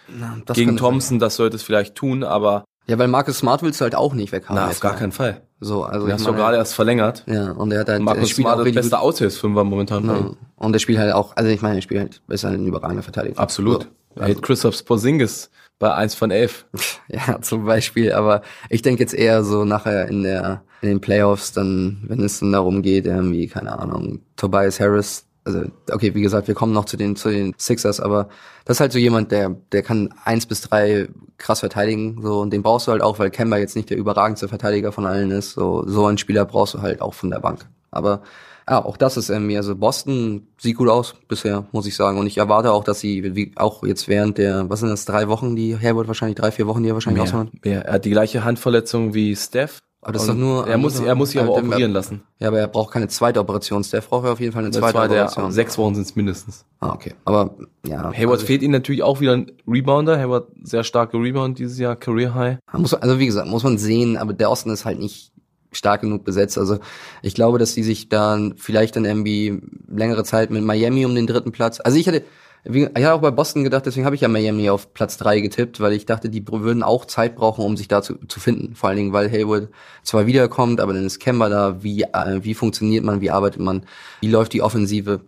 [0.54, 3.96] gegen Thompson, das sollte es vielleicht tun, aber Ja, weil Marcus Smart willst du halt
[3.96, 4.56] auch nicht weghaben.
[4.56, 5.42] na, auf gar keinen Fall.
[5.60, 7.24] So, also Du hast doch gerade erst verlängert.
[7.28, 10.06] Ja, und er hat halt, Markus spielt Smart auch ist richtig bester Aushilfsfünfer momentan.
[10.06, 10.32] Ja.
[10.58, 13.40] Und er spielt halt auch, also ich meine, er spielt halt, halt ein überragender Verteidiger.
[13.40, 13.84] Absolut.
[14.16, 14.22] So.
[14.22, 16.66] Er hält Christoph Porzingis bei 1 von 11.
[17.08, 21.54] Ja, zum Beispiel, aber ich denke jetzt eher so nachher in der in den Playoffs,
[21.54, 26.48] dann, wenn es dann darum geht, irgendwie, keine Ahnung, Tobias Harris, also okay, wie gesagt,
[26.48, 28.30] wir kommen noch zu den zu den Sixers, aber
[28.66, 32.52] das ist halt so jemand, der der kann eins bis drei krass verteidigen, so und
[32.52, 35.52] den brauchst du halt auch, weil Kemba jetzt nicht der überragendste Verteidiger von allen ist,
[35.52, 37.66] so so einen Spieler brauchst du halt auch von der Bank.
[37.92, 38.22] Aber
[38.70, 42.18] ja, auch das ist irgendwie, also Boston sieht gut aus bisher, muss ich sagen.
[42.18, 45.28] Und ich erwarte auch, dass sie, wie auch jetzt während der, was sind das, drei
[45.28, 47.66] Wochen, die Hayward wahrscheinlich, drei, vier Wochen, die er wahrscheinlich ausmacht.
[47.66, 47.86] mehr.
[47.86, 49.80] Er hat die gleiche Handverletzung wie Steph.
[50.04, 52.22] Aber das ist doch nur- Er muss, er muss sich aber operieren lassen.
[52.40, 53.84] Ja, aber er braucht keine zweite Operation.
[53.84, 55.52] Steph braucht ja auf jeden Fall eine zweite der, Operation.
[55.52, 56.66] sechs Wochen sind es mindestens.
[56.80, 57.14] Ah, okay.
[57.26, 58.12] Aber, ja.
[58.12, 60.20] Hayward also, fehlt ihm natürlich auch wieder ein Rebounder.
[60.20, 62.58] Hayward sehr starke Rebound dieses Jahr, Career High.
[62.74, 65.32] muss, also wie gesagt, muss man sehen, aber der Osten ist halt nicht
[65.72, 66.58] stark genug besetzt.
[66.58, 66.78] Also
[67.22, 71.26] ich glaube, dass die sich dann vielleicht dann irgendwie längere Zeit mit Miami um den
[71.28, 71.80] dritten Platz.
[71.84, 72.26] Also ich hatte, wie,
[72.66, 75.82] ich hatte auch bei Boston gedacht, deswegen habe ich ja Miami auf Platz drei getippt,
[75.82, 78.76] weil ich dachte, die würden auch Zeit brauchen, um sich da zu, zu finden.
[78.76, 79.68] Vor allen Dingen, weil Hayward
[80.02, 81.84] zwar wiederkommt, aber dann ist Kemba da.
[81.84, 83.20] Wie, äh, wie funktioniert man?
[83.20, 83.86] Wie arbeitet man?
[84.22, 85.22] Wie läuft die Offensive?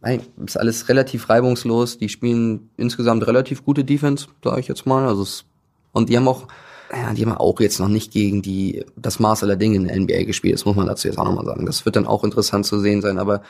[0.00, 1.98] Nein, ist alles relativ reibungslos.
[1.98, 5.08] Die spielen insgesamt relativ gute Defense, sage ich jetzt mal.
[5.08, 5.44] Also es,
[5.90, 6.46] und die haben auch,
[6.92, 9.98] ja, die haben auch jetzt noch nicht gegen die das Maß aller Dinge in der
[9.98, 10.54] NBA gespielt.
[10.54, 11.66] Das muss man dazu jetzt auch nochmal sagen.
[11.66, 13.18] Das wird dann auch interessant zu sehen sein.
[13.18, 13.42] Aber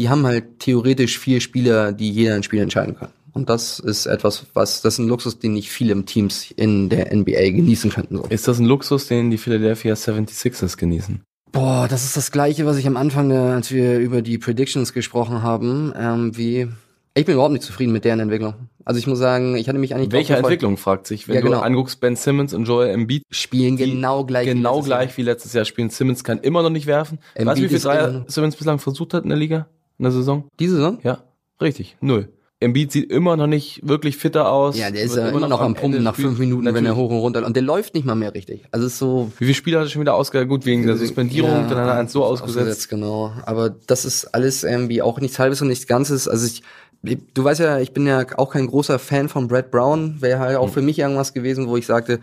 [0.00, 3.10] die haben halt theoretisch vier Spieler, die jeder ein Spiel entscheiden kann.
[3.32, 7.14] Und das ist etwas, was das ist ein Luxus, den nicht viele Teams in der
[7.14, 8.16] NBA genießen könnten.
[8.16, 8.24] So.
[8.24, 11.20] Ist das ein Luxus, den die Philadelphia 76ers genießen?
[11.52, 14.92] Boah, das ist das Gleiche, was ich am Anfang, der, als wir über die Predictions
[14.92, 16.68] gesprochen haben, ähm, wie
[17.14, 18.54] ich bin überhaupt nicht zufrieden mit deren Entwicklung.
[18.84, 20.36] Also ich muss sagen, ich hatte mich eigentlich Welche.
[20.36, 21.26] Entwicklung, fragt sich.
[21.28, 21.56] Wenn Ja, genau.
[21.58, 24.98] du anguckst, Ben Simmons und Joel Embiid spielen genau gleich wie Genau letztes Jahr.
[24.98, 25.90] gleich wie letztes Jahr spielen.
[25.90, 27.18] Simmons kann immer noch nicht werfen.
[27.34, 29.66] Embiid weißt du, wie viel Dreier Simmons bislang versucht hat in der Liga?
[30.00, 30.48] In der Saison?
[30.58, 30.98] Diese Saison?
[31.02, 31.18] Ja,
[31.60, 31.94] richtig.
[32.00, 32.30] Null.
[32.58, 34.78] Embiid sieht immer noch nicht wirklich fitter aus.
[34.78, 36.98] Ja, der ist ja immer noch am Pumpen nach fünf Minuten, wenn er Natürlich.
[36.98, 38.64] hoch und runter und der läuft nicht mal mehr richtig.
[38.70, 40.48] Also ist so Wie viele Spiele hat er schon wieder ausgehalten?
[40.48, 42.88] Gut, wegen der Suspendierung, Ja, dann hat er eins so ausgesetzt.
[42.88, 43.30] Genau.
[43.44, 46.28] Aber das ist alles irgendwie auch nichts Halbes und nichts Ganzes.
[46.28, 46.62] Also ich,
[47.34, 50.22] du weißt ja, ich bin ja auch kein großer Fan von Brad Brown.
[50.22, 52.20] Wäre halt auch für mich irgendwas gewesen, wo ich sagte,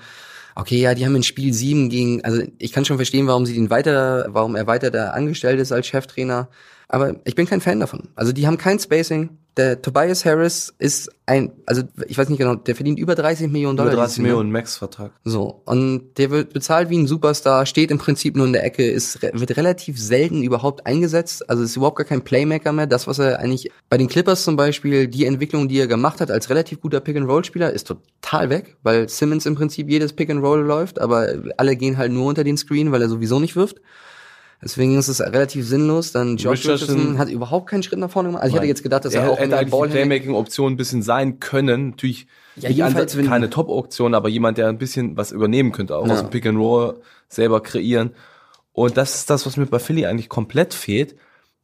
[0.55, 3.53] okay, ja, die haben in Spiel sieben gegen, also ich kann schon verstehen, warum sie
[3.53, 6.49] den weiter, warum er weiter da angestellt ist als Cheftrainer.
[6.89, 8.09] Aber ich bin kein Fan davon.
[8.15, 9.37] Also die haben kein Spacing.
[9.57, 13.75] Der Tobias Harris ist ein, also ich weiß nicht genau, der verdient über 30 Millionen
[13.75, 13.91] Dollar.
[13.91, 14.23] Über dieses 30 Jahr.
[14.35, 15.11] Millionen Max-Vertrag.
[15.23, 18.87] So, und der wird bezahlt wie ein Superstar, steht im Prinzip nur in der Ecke,
[18.87, 22.85] ist, wird relativ selten überhaupt eingesetzt, also ist überhaupt gar kein Playmaker mehr.
[22.85, 26.29] Das, was er eigentlich bei den Clippers zum Beispiel, die Entwicklung, die er gemacht hat
[26.29, 31.29] als relativ guter Pick-and-Roll-Spieler, ist total weg, weil Simmons im Prinzip jedes Pick-and-Roll läuft, aber
[31.57, 33.81] alle gehen halt nur unter den Screen, weil er sowieso nicht wirft.
[34.61, 36.11] Deswegen ist es relativ sinnlos.
[36.11, 38.41] Dann Josh Richardson- Richardson hat überhaupt keinen Schritt nach vorne gemacht.
[38.43, 38.69] Also ich Nein.
[38.69, 41.91] jetzt gedacht, dass er, er auch hätte eigentlich Playmaking-Option ein bisschen sein können.
[41.91, 45.95] Natürlich Ja, nicht jedenfalls, Ansatz, keine Top-Option, aber jemand, der ein bisschen was übernehmen könnte,
[45.95, 46.13] auch Ja.
[46.13, 48.11] aus dem Pick and Roll selber kreieren.
[48.73, 51.15] Und das ist das, was mir bei Philly eigentlich komplett fehlt.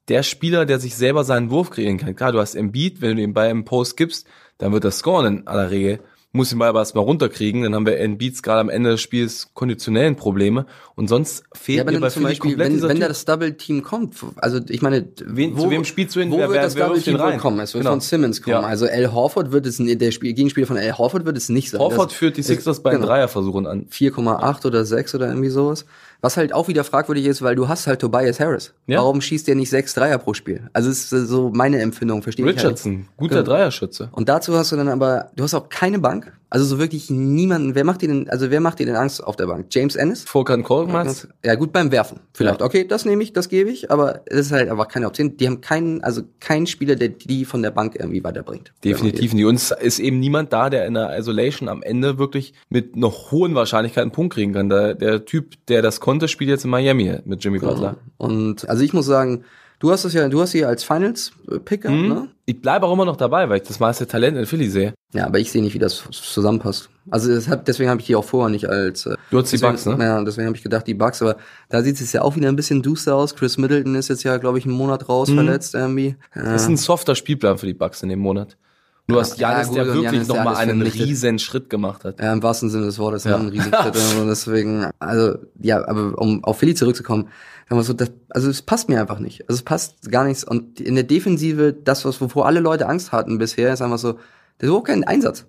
[0.10, 2.16] Der Spieler, der sich selber seinen Wurf kreieren kann.
[2.16, 4.28] Klar, du hast Embiid, wenn du den Ball im Post gibst,
[4.58, 6.00] dann wird er scoren in aller Regel.
[6.36, 9.52] Muss den Ball aber erstmal runterkriegen, dann haben wir Embiids gerade am Ende des Spiels
[9.54, 10.66] konditionellen Probleme
[10.96, 13.84] und sonst fehlt Ja, aber mir bei zum Beispiel, komplett wenn, wenn da das Double-Team
[13.84, 16.32] kommt, also ich meine, Wen- zu wem spielst du hin?
[16.32, 17.40] Wo Wer- wird wer- das wer Double-Team wohl rein?
[17.40, 17.60] kommen?
[17.60, 17.92] Es wird Genau.
[17.92, 18.54] von Simmons kommen.
[18.54, 18.62] Ja.
[18.62, 21.80] Also Al Horford wird es, der Spiel, Gegenspieler von Al Horford wird es nicht sein.
[21.80, 23.12] Horford Das- führt die Sixers bei den genau.
[23.12, 23.86] Dreierversuchen an.
[23.90, 25.86] 4,8 oder 6 oder irgendwie sowas.
[26.24, 28.74] Was halt auch wieder fragwürdig ist, weil du hast halt Tobias Harris.
[28.88, 29.00] Ja.
[29.00, 30.70] Warum schießt der nicht sechs Dreier pro Spiel?
[30.72, 32.64] Also es ist so meine Empfindung, verstehe ich halt.
[32.66, 33.46] Richardson, guter Genau.
[33.58, 34.08] Dreierschütze.
[34.14, 36.32] Und dazu hast du dann aber, du hast auch keine Bank.
[36.50, 37.74] Also so wirklich niemanden.
[37.74, 39.66] Wer macht dir denn, also wer macht dir denn Angst auf der Bank?
[39.72, 40.24] James Ennis?
[40.24, 42.20] Volkan Korkmaz, Ja, gut beim Werfen.
[42.32, 42.60] Vielleicht.
[42.60, 42.66] Ja.
[42.68, 45.36] Okay, das nehme ich, das gebe ich, aber es ist halt einfach keine Option.
[45.36, 48.72] Die haben keinen, also keinen Spieler, der die von der Bank irgendwie weiterbringt.
[48.84, 49.46] definitiv nicht.
[49.46, 53.10] Und es ist eben niemand da, der in der Isolation am Ende wirklich mit einer
[53.10, 54.70] hohen Wahrscheinlichkeit einen Punkt kriegen kann.
[54.70, 57.98] Der, der Typ, der das konnte, spielt jetzt in Miami mit Jimmy Butler.
[58.18, 59.44] Und also ich muss sagen,
[59.80, 62.08] du hast das ja, du hast sie als Finals-Picker, Mhm.
[62.08, 62.28] ne?
[62.46, 64.94] Ich bleibe auch immer noch dabei, weil ich das meiste Talent in Philly sehe.
[65.14, 66.90] Ja, aber ich sehe nicht, wie das zusammenpasst.
[67.10, 69.06] Also das hat, deswegen habe ich die auch vorher nicht als.
[69.06, 69.98] Äh, Du hast die deswegen, Bucks, ne?
[70.04, 71.22] Ja, deswegen habe ich gedacht, die Bucks.
[71.22, 71.38] Aber
[71.70, 73.36] da sieht es ja auch wieder ein bisschen duster aus.
[73.36, 75.36] Chris Middleton ist jetzt ja, glaube ich, einen Monat raus Mhm.
[75.36, 76.16] verletzt irgendwie.
[76.34, 78.58] Das ist ein softer Spielplan für die Bucks in dem Monat.
[79.08, 82.22] Du hast Ja, Janis, gut, der wirklich der nochmal einen riesen Schritt gemacht hat.
[82.22, 83.32] Ja, im wahrsten Sinne des Wortes, Ja.
[83.32, 83.38] ja.
[83.38, 83.96] ein Riesenschritt.
[84.20, 87.28] und deswegen, also, ja, aber um auf Philly zurückzukommen,
[87.68, 89.42] sagen wir so, das, also es passt mir einfach nicht.
[89.50, 90.44] Also es passt gar nichts.
[90.46, 94.14] Und in der Defensive, das, was wovor alle Leute Angst hatten bisher, ist einfach so,
[94.14, 94.22] das
[94.60, 95.46] ist überhaupt kein Einsatz.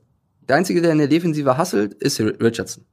[0.48, 2.84] Der Einzige, der in der Defensive hasselt, ist Richardson.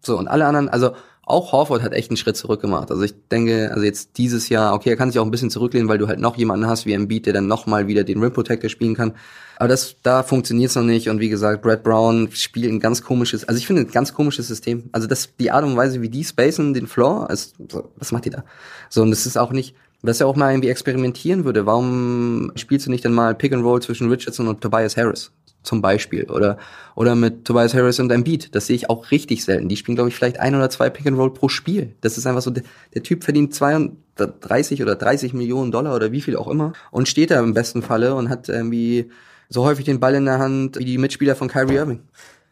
[0.00, 0.92] So, und alle anderen, also
[1.26, 2.90] auch Horford hat echt einen Schritt zurück gemacht.
[2.90, 5.88] Also ich denke, also jetzt dieses Jahr, okay, er kann sich auch ein bisschen zurücklehnen,
[5.88, 8.68] weil du halt noch jemanden hast wie Embiid, der dann nochmal wieder den Rim Protector
[8.68, 9.14] spielen kann.
[9.56, 11.08] Aber das, da funktioniert's noch nicht.
[11.08, 14.48] Und wie gesagt, Brad Brown spielt ein ganz komisches, also ich finde ein ganz komisches
[14.48, 14.90] System.
[14.92, 17.54] Also das, die Art und Weise, wie die spacen den Floor, ist,
[17.96, 18.44] was macht die da?
[18.90, 19.74] So, und das ist auch nicht,
[20.06, 21.66] was ja auch mal irgendwie experimentieren würde.
[21.66, 25.32] Warum spielst du nicht dann mal Pick and Roll zwischen Richardson und Tobias Harris?
[25.62, 26.24] Zum Beispiel.
[26.24, 26.58] Oder,
[26.94, 28.54] oder mit Tobias Harris und Embiid.
[28.54, 29.68] Das sehe ich auch richtig selten.
[29.68, 31.94] Die spielen, glaube ich, vielleicht ein oder zwei Pick and Roll pro Spiel.
[32.02, 36.20] Das ist einfach so, der, der Typ verdient 32 oder 30 Millionen Dollar oder wie
[36.20, 39.10] viel auch immer und steht da im besten Falle und hat irgendwie
[39.48, 42.00] so häufig den Ball in der Hand wie die Mitspieler von Kyrie Irving.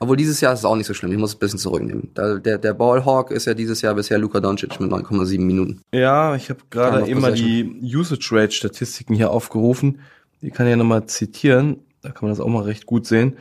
[0.02, 1.12] Obwohl dieses Jahr ist es auch nicht so schlimm.
[1.12, 2.10] Ich muss es ein bisschen zurücknehmen.
[2.14, 5.80] Da, der, der Ballhawk ist ja dieses Jahr bisher Luka Doncic mit 9,7 Minuten.
[5.94, 10.00] Ja, ich habe gerade eben mal die Usage Rate Statistiken hier aufgerufen.
[10.40, 11.84] Die kann ich ja nochmal zitieren.
[12.00, 13.36] Da kann man das auch mal recht gut sehen.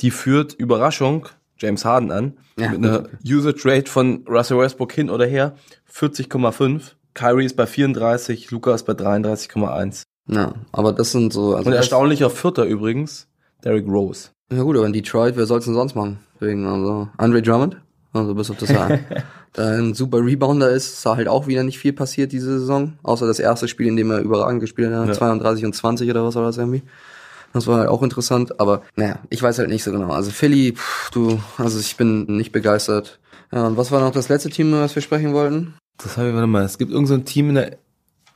[0.00, 5.10] Die führt Überraschung James Harden an Ja, mit einer Usage Rate von Russell Westbrook hin
[5.10, 5.54] oder her
[5.94, 6.94] 40,5.
[7.14, 10.02] Kyrie ist bei 34, Luca ist bei 33,1.
[10.26, 11.54] Ja, aber das sind so.
[11.54, 13.28] Also Und erstaunlicher Vierter übrigens,
[13.62, 14.30] Derrick Rose.
[14.52, 16.18] Ja gut, aber in Detroit, wer soll's denn sonst machen?
[16.40, 17.76] Deswegen, also Andre Drummond,
[18.12, 18.72] also bis auf das
[19.52, 23.26] da ein super Rebounder ist, ist halt auch wieder nicht viel passiert diese Saison, außer
[23.26, 25.12] das erste Spiel, in dem er überragend gespielt hat, Ja.
[25.14, 26.82] 32 und 20 oder was war das irgendwie.
[27.52, 30.10] Das war halt auch interessant, aber naja, ich weiß halt nicht so genau.
[30.12, 33.18] Also Philly, pff, du, also ich bin nicht begeistert.
[33.52, 35.74] Ja, und was war noch das letzte Team, was wir sprechen wollten?
[35.98, 37.76] Das habe ich, warte mal, es gibt irgendein so ein Team in der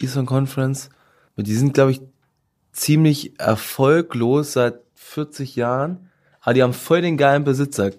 [0.00, 0.90] Eastern Conference,
[1.37, 2.00] die sind, glaube ich,
[2.72, 6.10] ziemlich erfolglos seit 40 Jahren.
[6.40, 7.90] Aber die haben voll den geilen Besitzer.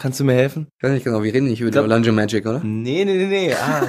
[0.00, 0.66] Kannst du mir helfen?
[0.78, 2.58] Ich weiß nicht genau, wir reden nicht über die glaub- Orlando Magic, oder?
[2.64, 3.54] Nee, nee, nee, nee.
[3.54, 3.82] Ah,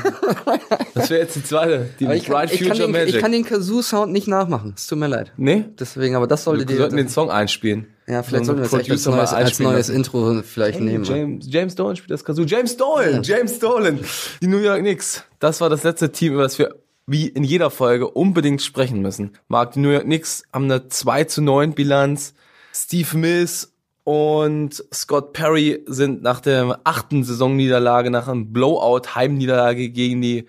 [0.93, 1.89] das wäre jetzt die zweite.
[1.99, 3.15] Die Aber ich kann, Bright ich, kann Future den, Magic.
[3.15, 4.73] ich kann den Kazoo-Sound nicht nachmachen.
[4.77, 5.31] Es tut mir leid.
[5.37, 5.65] nee?
[5.79, 6.77] Deswegen, aber das sollte Wir dir.
[6.77, 7.87] sollten den Song einspielen.
[8.05, 9.89] Ja, vielleicht So sollten wir das echt als neues, als neues.
[9.89, 11.03] Intro vielleicht Hey, nehmen.
[11.05, 12.43] James, James Dolan spielt das Kazoo.
[12.43, 13.23] James Dolan!
[13.23, 13.99] James Dolan!
[14.43, 15.23] Die New York Knicks.
[15.39, 16.75] Das war das letzte Team, über das wir
[17.07, 19.31] wie in jeder Folge unbedingt sprechen müssen.
[19.47, 22.35] Marc, die New York Knicks haben eine 2 zu 9 Bilanz.
[22.75, 30.47] Steve Mills und Scott Perry sind nach der achten Saisonniederlage, nach einem Blowout-Heimniederlage gegen die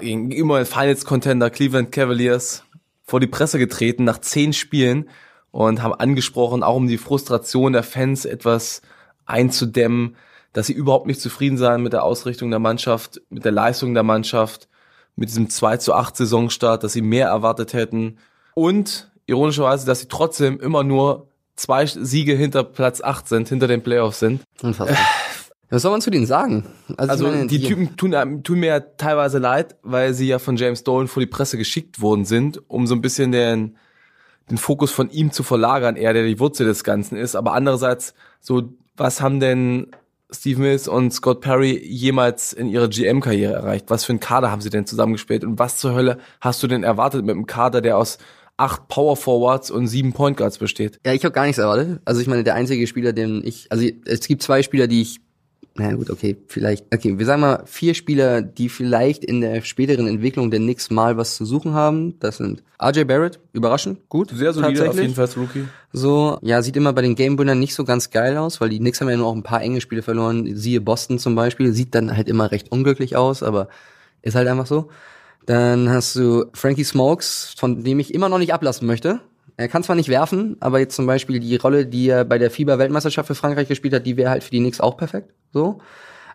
[0.00, 2.64] gegen immer Finals-Contender Cleveland Cavaliers
[3.04, 5.08] vor die Presse getreten nach zehn Spielen
[5.52, 8.82] und haben angesprochen, auch um die Frustration der Fans etwas
[9.26, 10.16] einzudämmen,
[10.52, 14.02] dass sie überhaupt nicht zufrieden seien mit der Ausrichtung der Mannschaft, mit der Leistung der
[14.02, 14.68] Mannschaft,
[15.14, 18.18] mit diesem 2 zu 8 Saisonstart, dass sie mehr erwartet hätten.
[18.54, 23.82] Und ironischerweise, dass sie trotzdem immer nur zwei Siege hinter Platz 8 sind, hinter den
[23.82, 24.42] Playoffs sind.
[24.62, 24.96] Unfassbar.
[25.68, 26.64] Was soll man zu denen sagen?
[26.96, 30.38] Also ich meine, die Typen tun, einem- tun mir ja teilweise leid, weil sie ja
[30.38, 33.76] von James Dolan vor die Presse geschickt worden sind, um so ein bisschen den,
[34.48, 37.34] den Fokus von ihm zu verlagern, er der die Wurzel des Ganzen ist.
[37.34, 39.88] Aber andererseits, so was haben denn
[40.30, 43.86] Steve Mills und Scott Perry jemals in ihrer GM-Karriere erreicht?
[43.88, 45.42] Was für einen Kader haben sie denn zusammengespielt?
[45.44, 48.18] Und was zur Hölle hast du denn erwartet mit einem Kader, der aus
[48.56, 50.98] acht Power Forwards und sieben Point Guards besteht?
[51.04, 52.00] Ja, ich habe gar nichts erwartet.
[52.04, 55.20] Also ich meine, der einzige Spieler, den ich, also es gibt zwei Spieler, die ich
[55.78, 60.06] na gut, okay, vielleicht, okay, wir sagen mal vier Spieler, die vielleicht in der späteren
[60.06, 62.18] Entwicklung der Knicks mal was zu suchen haben.
[62.18, 64.30] Das sind RJ Barrett, überraschend, gut.
[64.30, 65.66] Sehr solide, auf jeden Fall Rookie.
[65.92, 69.00] So, ja, sieht immer bei den Gamewinnern nicht so ganz geil aus, weil die Knicks
[69.00, 70.56] haben ja nur auch ein paar enge Spiele verloren.
[70.56, 73.68] Siehe Boston zum Beispiel, sieht dann halt immer recht unglücklich aus, aber
[74.22, 74.88] ist halt einfach so.
[75.46, 79.20] Dann hast du Frankie Smokes, von dem ich immer noch nicht ablassen möchte.
[79.56, 82.50] Er kann zwar nicht werfen, aber jetzt zum Beispiel die Rolle, die er bei der
[82.50, 85.32] FIBA-Weltmeisterschaft für Frankreich gespielt hat, die wäre halt für die Knicks auch perfekt.
[85.52, 85.78] So.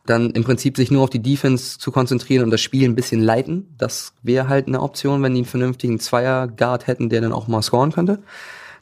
[0.07, 3.21] Dann im Prinzip sich nur auf die Defense zu konzentrieren und das Spiel ein bisschen
[3.21, 3.75] leiten.
[3.77, 7.61] Das wäre halt eine Option, wenn die einen vernünftigen Zweier-Guard hätten, der dann auch mal
[7.61, 8.23] scoren könnte.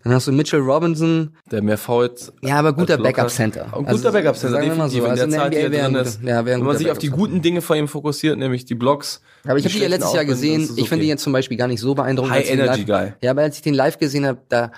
[0.04, 2.32] Dann hast du Mitchell Robinson, Der mehr Fouls.
[2.42, 2.98] ja, aber guter.
[2.98, 3.66] Backup-Center.
[3.74, 5.02] Ein Also, guter Backup-Center, definitiv.
[5.04, 5.10] so.
[5.10, 6.20] Also in der Zeit, die er drin ist.
[6.22, 8.76] guter- ja, Wenn man guter sich auf die guten Dinge von ihm fokussiert, nämlich die
[8.76, 9.22] Blocks.
[9.46, 10.70] Aber ich habe die ja letztes Jahr gesehen.
[10.78, 12.34] Ich finde die jetzt zum Beispiel gar nicht so beeindruckend.
[12.34, 13.14] High Energy live, Guy.
[13.22, 14.72] Ja, aber als ich den live gesehen habe, da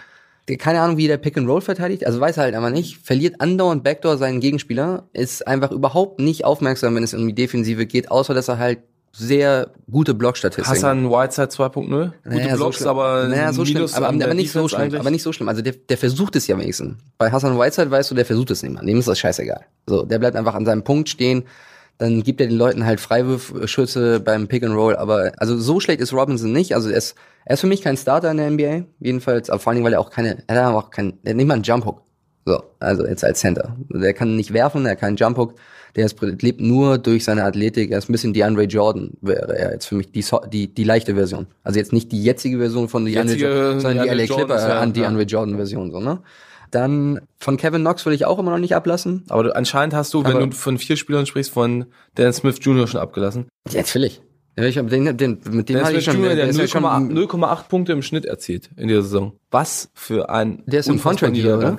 [0.59, 2.05] keine Ahnung, wie der Pick and Roll verteidigt.
[2.05, 2.97] Also weiß er halt einfach nicht.
[3.05, 5.07] Verliert andauernd Backdoor seinen Gegenspieler.
[5.13, 8.79] Ist einfach überhaupt nicht aufmerksam, wenn es um die Defensive geht, außer dass er halt
[9.13, 10.69] sehr gute Blockstatistiken.
[10.69, 11.73] Hassan Whiteside 2.0.
[11.83, 12.89] Gute Naja, Blocks, schlimm.
[12.89, 14.99] aber naja, so schlimm, aber, aber nicht so schlimm, eigentlich.
[14.99, 15.49] aber nicht so schlimm.
[15.49, 16.95] Also der, der versucht es ja wenigstens.
[17.17, 18.85] Bei Hassan Whiteside weißt du, der versucht es nicht mal.
[18.85, 19.65] Dem ist das scheißegal.
[19.85, 21.43] So, der bleibt einfach an seinem Punkt stehen.
[21.97, 24.95] Dann gibt er den Leuten halt Freiwurfschüsse beim Pick and Roll.
[24.95, 26.73] Aber also so schlecht ist Robinson nicht.
[26.73, 28.85] Also er ist, er ist für mich kein Starter in der NBA.
[28.99, 31.37] Jedenfalls, aber vor allen Dingen, weil er auch keine, er hat auch kein, er hat
[31.37, 32.01] nicht mal einen Jump Hook.
[32.45, 33.75] So, also jetzt als Center.
[33.89, 35.55] Der kann nicht werfen, er hat keinen Jump Hook.
[35.95, 37.91] Der ist, lebt nur durch seine Athletik.
[37.91, 41.15] Er ist ein bisschen DeAndre Jordan, wäre er jetzt für mich die, die, die leichte
[41.15, 41.47] Version.
[41.63, 44.93] Also jetzt nicht die jetzige Version von DeAndre Jordan, sondern die LA Clipper ja- an
[44.93, 45.01] ja.
[45.03, 46.19] DeAndre Jordan Version, so, ne?
[46.71, 49.23] Dann von Kevin Knox will ich auch immer noch nicht ablassen.
[49.27, 51.85] Aber du, anscheinend hast du, wenn Aber- du von vier Spielern sprichst, von
[52.17, 52.87] Dennis Smith Jr.
[52.87, 53.47] schon abgelassen.
[53.69, 54.21] Ja, natürlich.
[54.57, 56.63] Ja, ich hab den, den, mit dem hatte ich Smith schon, Jr., der ist ja
[56.63, 56.83] 0,8 schon,
[57.17, 59.33] 0,8 Punkte im Schnitt erzielt in dieser Saison.
[59.49, 61.73] Was für ein der ist im Contract hier, oder?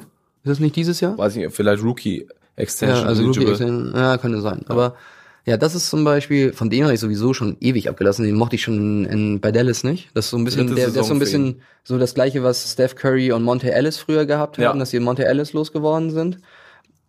[0.45, 1.17] Ist das nicht dieses Jahr?
[1.17, 3.01] Weiß nicht, vielleicht Rookie Extension.
[3.03, 3.51] Ja, also eligible.
[3.51, 4.65] Extension, ja, könnte sein.
[4.69, 4.95] Aber
[5.45, 8.25] ja, das ist zum Beispiel, von dem habe ich sowieso schon ewig abgelassen.
[8.25, 10.11] Den mochte ich schon in, bei Dallas nicht.
[10.15, 12.73] Das ist so ein bisschen, der, der ist so ein bisschen so das gleiche, was
[12.73, 14.73] Steph Curry und Monte Ellis früher gehabt haben, Ja.
[14.75, 16.39] dass sie Monte Ellis losgeworden sind.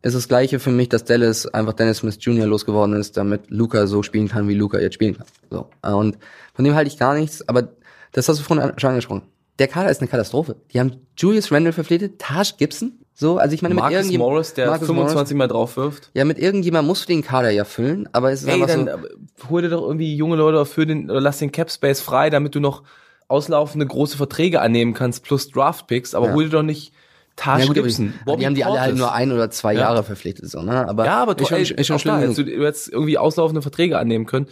[0.02, 2.46] Ist das gleiche für mich, dass Dallas einfach Dennis Smith Jr.
[2.46, 5.28] losgeworden ist, damit Luca so spielen kann, wie Luca jetzt spielen kann.
[5.50, 5.70] So.
[5.82, 6.18] Und
[6.56, 7.70] von dem halte ich gar nichts, aber
[8.12, 9.22] das hast du vorhin schon angesprochen.
[9.60, 10.56] Der Kader ist eine Katastrophe.
[10.74, 13.00] Die haben Julius Randle verpflichtet, Taj Gibson.
[13.16, 16.10] So, also ich meine, mit Marcus irgendjem- Morris, der Marcus 25 Mal drauf wirft.
[16.14, 18.86] ja, mit irgendjemand musst du den Kader ja füllen, aber es ist Ey, einfach dann
[18.88, 18.92] so.
[18.92, 19.08] aber
[19.50, 22.56] hol dir doch irgendwie junge Leute für den, oder lass den Cap Space frei, damit
[22.56, 22.84] du noch
[23.28, 26.34] auslaufende große Verträge annehmen kannst plus Draft Picks, aber Ja.
[26.34, 26.92] hol dir doch nicht
[27.36, 28.14] Taj Ja, Gibson.
[28.28, 29.00] die, die haben die alle halt Portis.
[29.00, 29.82] nur ein oder zwei Ja.
[29.82, 30.88] Jahre verpflichtet, so, ne?
[30.88, 32.38] Aber, Ja, aber ist schon, ey, ist schon schlimm da, genug.
[32.38, 34.48] hättest du jetzt irgendwie auslaufende Verträge annehmen können,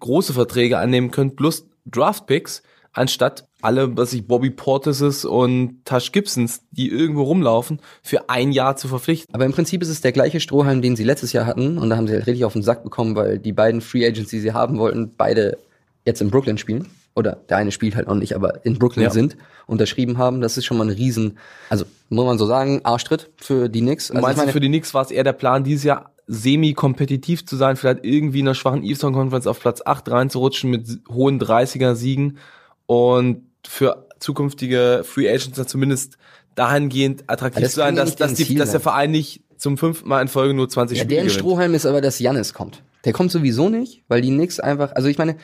[0.00, 6.12] große Verträge annehmen können, plus Draft Picks, anstatt alle, was ich, Bobby Portises und Tash
[6.12, 9.34] Gibsons, die irgendwo rumlaufen, für ein Jahr zu verpflichten.
[9.34, 11.76] Aber im Prinzip ist es der gleiche Strohhalm, den sie letztes Jahr hatten.
[11.76, 14.30] Und da haben sie halt richtig auf den Sack bekommen, weil die beiden Free Agents,
[14.30, 15.58] die sie haben wollten, beide
[16.04, 16.86] jetzt in Brooklyn spielen.
[17.16, 19.10] Oder der eine spielt halt noch nicht, aber in Brooklyn Ja.
[19.10, 20.40] sind, unterschrieben haben.
[20.42, 21.38] Das ist schon mal ein Riesen,
[21.70, 24.08] also muss man so sagen, Arschtritt für die Knicks.
[24.08, 27.46] Du Also meinst, meine, für die Knicks war es eher der Plan, dieses Jahr semi-kompetitiv
[27.46, 31.40] zu sein, vielleicht irgendwie in einer schwachen Eastern Conference auf Platz 8 reinzurutschen mit hohen
[31.40, 32.38] 30er-Siegen
[32.86, 36.16] und für zukünftige Free Agents dann zumindest
[36.54, 38.80] dahingehend attraktiv das zu sein, dass, dass, die, dass der.
[38.80, 41.32] Verein nicht zum fünften Mal in Folge nur 20 Ja, Spiele gewinnt.
[41.32, 42.82] Strohhalm ist aber, dass Jannis kommt.
[43.04, 45.36] Der kommt sowieso nicht, weil die Knicks einfach, also ich meine,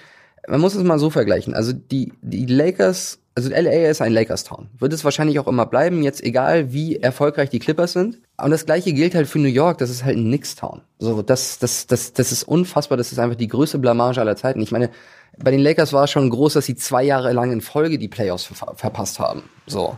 [0.49, 1.55] man muss es mal so vergleichen.
[1.55, 4.68] Also die, die Lakers, also LA ist ein Lakers-Town.
[4.79, 8.18] Wird es wahrscheinlich auch immer bleiben, jetzt egal wie erfolgreich die Clippers sind.
[8.37, 10.83] Und das gleiche gilt halt für New York, das ist halt ein Knicks-Town.
[10.99, 14.61] So, das, das, das, das ist unfassbar, das ist einfach die größte Blamage aller Zeiten.
[14.61, 14.90] Ich meine,
[15.38, 18.09] bei den Lakers war es schon groß, dass sie zwei Jahre lang in Folge die
[18.09, 19.45] Playoffs ver verpasst haben.
[19.66, 19.97] So.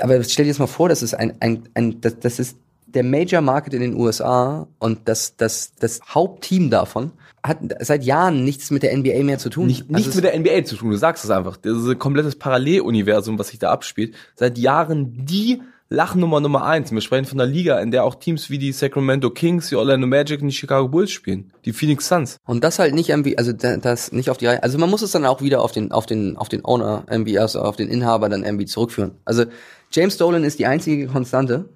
[0.00, 3.02] Aber stell dir jetzt mal vor, das ist ein, ein, ein das, das ist der
[3.02, 7.12] Major Market in den USA und das, das, das Hauptteam davon
[7.44, 9.66] hat seit Jahren nichts mit der NBA mehr zu tun.
[9.66, 11.56] Nicht, Also nichts mit der NBA zu tun, du sagst es einfach.
[11.56, 14.14] Das ist ein komplettes Paralleluniversum, was sich da abspielt.
[14.34, 16.92] Seit Jahren die Lachnummer Nummer eins.
[16.92, 20.06] Wir sprechen von einer Liga, in der auch Teams wie die Sacramento Kings, die Orlando
[20.06, 21.50] Magic und die Chicago Bulls spielen.
[21.64, 22.36] Die Phoenix Suns.
[22.44, 24.62] Und das halt nicht irgendwie, also da- das nicht auf die Reihe.
[24.62, 27.38] Also man muss es dann auch wieder auf den, auf den, auf den Owner irgendwie,
[27.38, 29.12] also auf den Inhaber dann irgendwie zurückführen.
[29.24, 29.44] Also
[29.90, 31.70] James Dolan ist die einzige Konstante.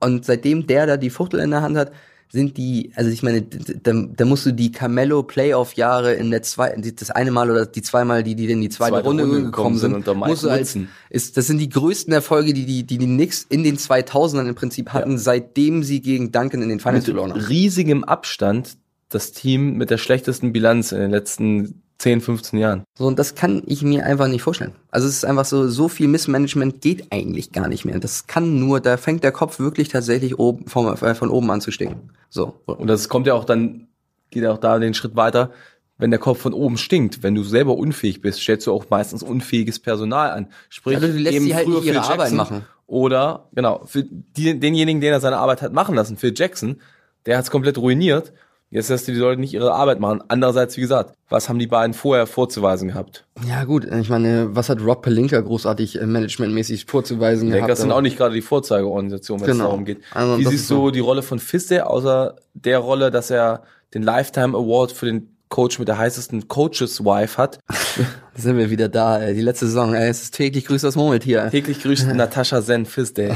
[0.00, 1.92] Und seitdem der da die Fuchtel in der Hand hat,
[2.28, 6.42] sind die, also ich meine, da, da musst du die Carmelo Playoff Jahre in der
[6.42, 9.24] zwei, die- das eine Mal oder die zweimal, die die in die zweite, Zweite Runde,
[9.24, 10.76] Runde gekommen sind sind, musst du als,
[11.08, 14.54] ist, das sind die größten Erfolge, die die, die, die Knicks in den 2000ern im
[14.54, 17.40] Prinzip hatten, seitdem sie gegen Duncan in den Finals Mit verloren haben.
[17.40, 18.76] riesigem Abstand
[19.08, 22.84] das Team mit der schlechtesten Bilanz in den letzten 10, 15 Jahren.
[22.96, 24.72] So, und das kann ich mir einfach nicht vorstellen.
[24.90, 27.98] Also es ist einfach so, so viel Missmanagement geht eigentlich gar nicht mehr.
[27.98, 31.60] Das kann nur, da fängt der Kopf wirklich tatsächlich oben, von, äh, von oben an
[31.60, 32.10] zu stinken.
[32.28, 32.54] So.
[32.66, 33.88] Und das kommt ja auch dann,
[34.30, 35.52] geht ja auch da den Schritt weiter,
[35.98, 39.22] wenn der Kopf von oben stinkt, wenn du selber unfähig bist, stellst du auch meistens
[39.22, 40.48] unfähiges Personal an.
[40.68, 42.64] Sprich, Also du lässt eben sie halt nicht ihre Phil Arbeit Jackson machen.
[42.86, 46.80] Oder, genau, für die, denjenigen, den er seine Arbeit hat machen lassen, Phil Jackson,
[47.24, 48.32] der hat es komplett ruiniert.
[48.70, 50.22] Jetzt lässt du die Leute nicht ihre Arbeit machen.
[50.26, 53.24] Andererseits, wie gesagt, was haben die beiden vorher vorzuweisen gehabt?
[53.48, 57.90] Ja gut, ich meine, was hat Rob Pelinka großartig äh, managementmäßig vorzuweisen Die Lakers sind
[57.90, 59.64] aber- auch nicht gerade die Vorzeigeorganisation, wenn es Genau.
[59.68, 60.00] darum geht.
[60.12, 60.90] Also Wie das siehst du so.
[60.90, 63.62] die Rolle von Fiste, außer der Rolle, dass er
[63.94, 67.60] den Lifetime Award für den Coach mit der heißesten Coaches Wife hat?
[68.34, 69.34] Sind wir wieder da, ey.
[69.34, 71.48] die letzte Saison, ey, es ist täglich grüßt das Murmeltier.
[71.52, 73.34] Täglich grüßt Natascha Zen Fiste.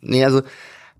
[0.00, 0.42] Nee, also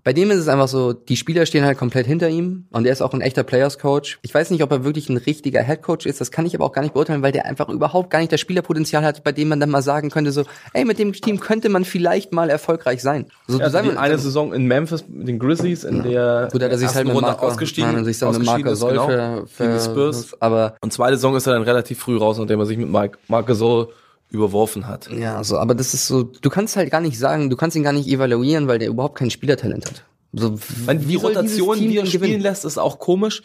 [0.03, 2.91] bei dem ist es einfach so, die Spieler stehen halt komplett hinter ihm und er
[2.91, 4.19] ist auch ein echter Players Coach.
[4.21, 6.65] Ich weiß nicht, ob er wirklich ein richtiger Head Coach ist, das kann ich aber
[6.65, 9.47] auch gar nicht beurteilen, weil der einfach überhaupt gar nicht das Spielerpotenzial hat, bei dem
[9.47, 10.43] man dann mal sagen könnte so,
[10.73, 13.27] ey, mit dem Team könnte man vielleicht mal erfolgreich sein.
[13.47, 16.71] So, Also sagen die eine Saison in Memphis mit den Grizzlies, in der Gut, hat
[16.71, 19.07] er sich halt mit Runde Marco, ausgestiegen, nein, sich dann mit ausgeschieden Marco Soll genau,
[19.07, 20.35] für, für, die Spurs.
[20.41, 23.17] aber Und zweite Saison ist er dann relativ früh raus, nachdem er sich mit Mike,
[23.29, 23.87] Marc Gasol
[24.33, 25.09] überworfen hat.
[25.11, 27.83] Ja, so, aber das ist so, du kannst halt gar nicht sagen, du kannst ihn
[27.83, 30.03] gar nicht evaluieren, weil der überhaupt kein Spielertalent hat.
[30.33, 32.41] So, Wenn die wie dieses Rotation, die er spielen gewinnen?
[32.41, 33.43] lässt, ist auch komisch.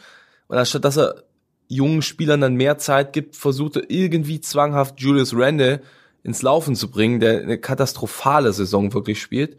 [0.48, 1.24] Und anstatt dass er
[1.68, 5.82] jungen Spielern dann mehr Zeit gibt, versucht er irgendwie zwanghaft Julius Randle
[6.22, 9.58] ins Laufen zu bringen, der eine katastrophale Saison wirklich spielt.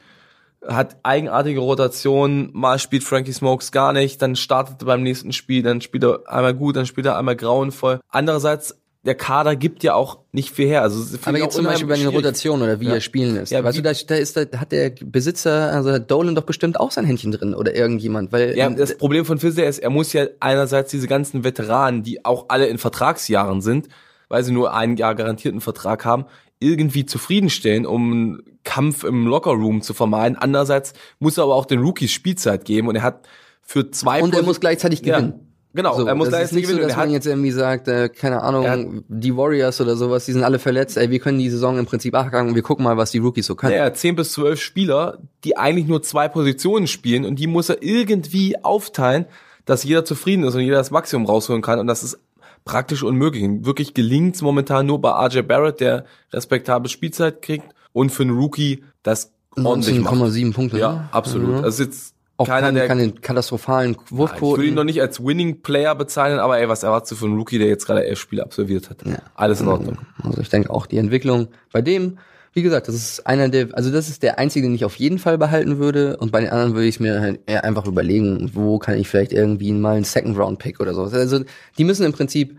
[0.68, 5.62] Hat eigenartige Rotationen, mal spielt Frankie Smokes gar nicht, dann startet er beim nächsten Spiel,
[5.64, 8.00] dann spielt er einmal gut, dann spielt er einmal grauenvoll.
[8.10, 10.82] Andererseits, der Kader gibt ja auch nicht viel her.
[10.82, 12.08] Also, Aber jetzt zum Beispiel bei den.
[12.08, 12.96] Rotationen oder wie Ja.
[12.96, 13.52] er spielen lässt.
[13.52, 16.80] Ja, weißt du, da, da ist, da hat der Besitzer, also hat Dolan doch bestimmt
[16.80, 20.12] auch sein Händchen drin oder irgendjemand, weil Ja, das Problem von Fizdale ist, er muss
[20.12, 23.88] ja einerseits diese ganzen Veteranen, die auch alle in Vertragsjahren sind,
[24.28, 26.26] weil sie nur ein Jahr garantierten Vertrag haben,
[26.60, 30.38] irgendwie zufriedenstellen, um einen Kampf im Lockerroom zu vermeiden.
[30.38, 33.26] Andererseits muss er aber auch den Rookies Spielzeit geben und er hat
[33.62, 35.49] für zwei und er Posi- muss gleichzeitig Ja, gewinnen.
[35.74, 36.84] Genau, So, er muss das ist gleichzeitig nicht so, gewinnen.
[36.86, 40.32] und dass man jetzt irgendwie sagt, äh, keine Ahnung, hat- die Warriors oder sowas, die
[40.34, 42.98] sind alle verletzt, ey, wir können die Saison im Prinzip abhaken und wir gucken mal,
[42.98, 43.76] was die Rookies so können.
[43.76, 47.84] Ja, 10 bis 12 Spieler, die eigentlich nur zwei Positionen spielen und die muss er
[47.84, 49.26] irgendwie aufteilen,
[49.66, 52.18] dass jeder zufrieden ist und jeder das Maximum rausholen kann und das ist
[52.66, 53.48] praktisch unmöglich.
[53.64, 58.36] Wirklich gelingt es momentan nur bei RJ Barrett, der respektable Spielzeit kriegt und für einen
[58.36, 60.16] Rookie das ordentlich macht.
[60.16, 60.80] 19,7 Punkte.
[60.80, 61.10] Ja, ne?
[61.12, 61.58] absolut.
[61.60, 61.64] Mhm.
[61.64, 64.58] Also jetzt Auch keiner, keine, der keine katastrophalen ich Wurfquoten.
[64.60, 67.38] würde ihn noch nicht als Winning Player bezeichnen, aber ey, was erwartest du von einem
[67.38, 69.00] Rookie, der jetzt gerade elf Spiele absolviert hat?
[69.36, 69.98] Alles in Ordnung.
[70.24, 72.18] Also ich denke auch die Entwicklung bei dem,
[72.54, 75.20] wie gesagt, das ist einer der, also das ist der einzige, den ich auf jeden
[75.20, 78.80] Fall behalten würde und bei den anderen würde ich mir halt eher einfach überlegen, wo
[78.80, 81.04] kann ich vielleicht irgendwie mal einen Second Round Pick oder so.
[81.04, 81.42] Also
[81.78, 82.58] die müssen im Prinzip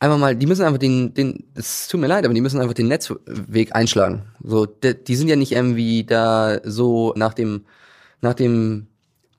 [0.00, 2.72] einfach mal, die müssen einfach den, den, es tut mir leid, aber die müssen einfach
[2.72, 4.22] den Netzweg einschlagen.
[4.42, 7.66] So, die, die sind ja nicht irgendwie da so nach dem,
[8.22, 8.86] nach dem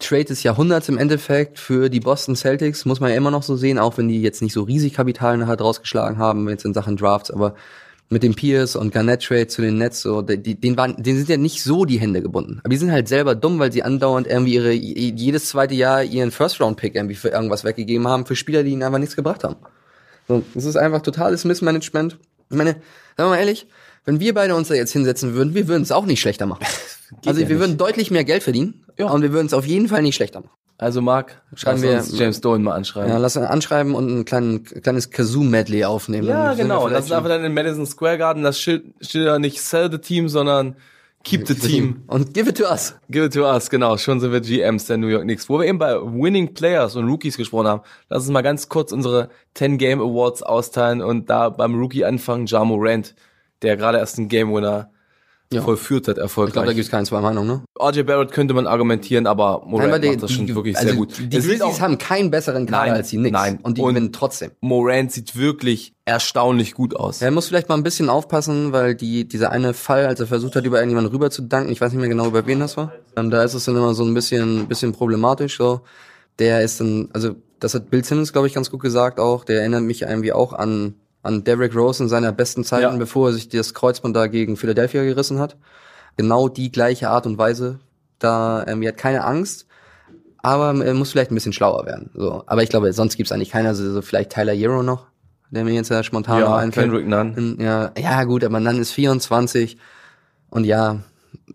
[0.03, 3.55] Trade des Jahrhunderts im Endeffekt für die Boston Celtics, muss man ja immer noch so
[3.55, 6.97] sehen, auch wenn die jetzt nicht so riesig Kapital nachher rausgeschlagen haben, jetzt in Sachen
[6.97, 7.55] Drafts, aber
[8.09, 11.29] mit dem Pierce und Garnett Trade zu den Nets, so, die, denen waren, denen sind
[11.29, 12.59] ja nicht so die Hände gebunden.
[12.59, 16.31] Aber die sind halt selber dumm, weil sie andauernd irgendwie ihre, jedes zweite Jahr ihren
[16.31, 19.43] First Round Pick irgendwie für irgendwas weggegeben haben, für Spieler, die ihnen einfach nichts gebracht
[19.43, 19.55] haben.
[20.27, 22.17] So, das ist einfach totales Missmanagement.
[22.49, 22.83] Ich meine, sagen
[23.17, 23.67] wir mal ehrlich,
[24.05, 26.65] wenn wir beide uns da jetzt hinsetzen würden, wir würden es auch nicht schlechter machen.
[27.25, 27.59] also ja wir nicht.
[27.61, 29.09] würden deutlich mehr Geld verdienen Ja.
[29.09, 30.51] und wir würden es auf jeden Fall nicht schlechter machen.
[30.77, 33.09] Also Marc, Schreiben lass wir- uns James Dolan mal anschreiben.
[33.09, 36.27] Ja, lass uns anschreiben und ein klein, kleines Kazoo-Medley aufnehmen.
[36.27, 36.89] Ja, genau.
[36.89, 38.43] Das ist einfach dann in Madison Square Garden.
[38.43, 40.75] Das Schild steht da nicht sell the team, sondern
[41.23, 42.03] keep the schon- team.
[42.07, 42.95] Und give it to us.
[43.09, 43.97] Give it to us, genau.
[43.97, 45.47] Schon sind wir GMs der New York Knicks.
[45.47, 48.91] Wo wir eben bei Winning Players und Rookies gesprochen haben, lass uns mal ganz kurz
[48.91, 53.13] unsere 10 Game Awards austeilen und da beim Rookie anfangen, Ja Morant,
[53.63, 54.89] der gerade erst einen Game Winner
[55.51, 55.61] Ja.
[55.61, 56.75] vollführt hat, Ich glaube, da erfolgreich.
[56.75, 57.61] gibt's keine zwei Meinungen, ne?
[57.79, 60.87] RJ Barrett könnte man argumentieren, aber Morant aber die- macht das schon die- wirklich also
[60.89, 61.09] sehr gut.
[61.31, 63.33] Die Es Grizzlies haben keinen besseren Kader Nein, als die Knicks.
[63.33, 63.59] nein.
[63.61, 64.51] Und die Und- gewinnen trotzdem.
[64.61, 67.21] Morant sieht wirklich erstaunlich gut aus.
[67.21, 70.55] Er muss vielleicht mal ein bisschen aufpassen, weil die, dieser eine Fall, als er versucht
[70.55, 72.91] hat, über irgendjemanden rüber zu danken, ich weiß nicht mehr genau, über wen das war.
[73.15, 75.81] Ähm, da ist es dann immer so ein bisschen, bisschen problematisch, so.
[76.39, 79.45] Der ist dann, also, das hat Bill Simmons, glaube ich, ganz gut gesagt auch.
[79.45, 82.97] Der erinnert mich irgendwie auch an, an Derrick Rose in seiner besten Zeiten, Ja.
[82.97, 85.57] bevor er sich das Kreuzband da gegen Philadelphia gerissen hat.
[86.17, 87.79] Genau die gleiche Art und Weise.
[88.19, 89.65] Da, ähm, er hat keine Angst.
[90.45, 92.11] Aber er muss vielleicht ein bisschen schlauer werden.
[92.13, 92.43] So.
[92.45, 95.07] Aber ich glaube, sonst gibt's eigentlich keiner, so, so vielleicht Tyler Hero noch,
[95.49, 96.91] der mir jetzt ja spontan ja, einfällt.
[96.91, 97.57] Kendrick Nunn.
[97.59, 99.77] Ja, ja, gut, aber Nunn ist 24
[100.49, 100.99] und ja,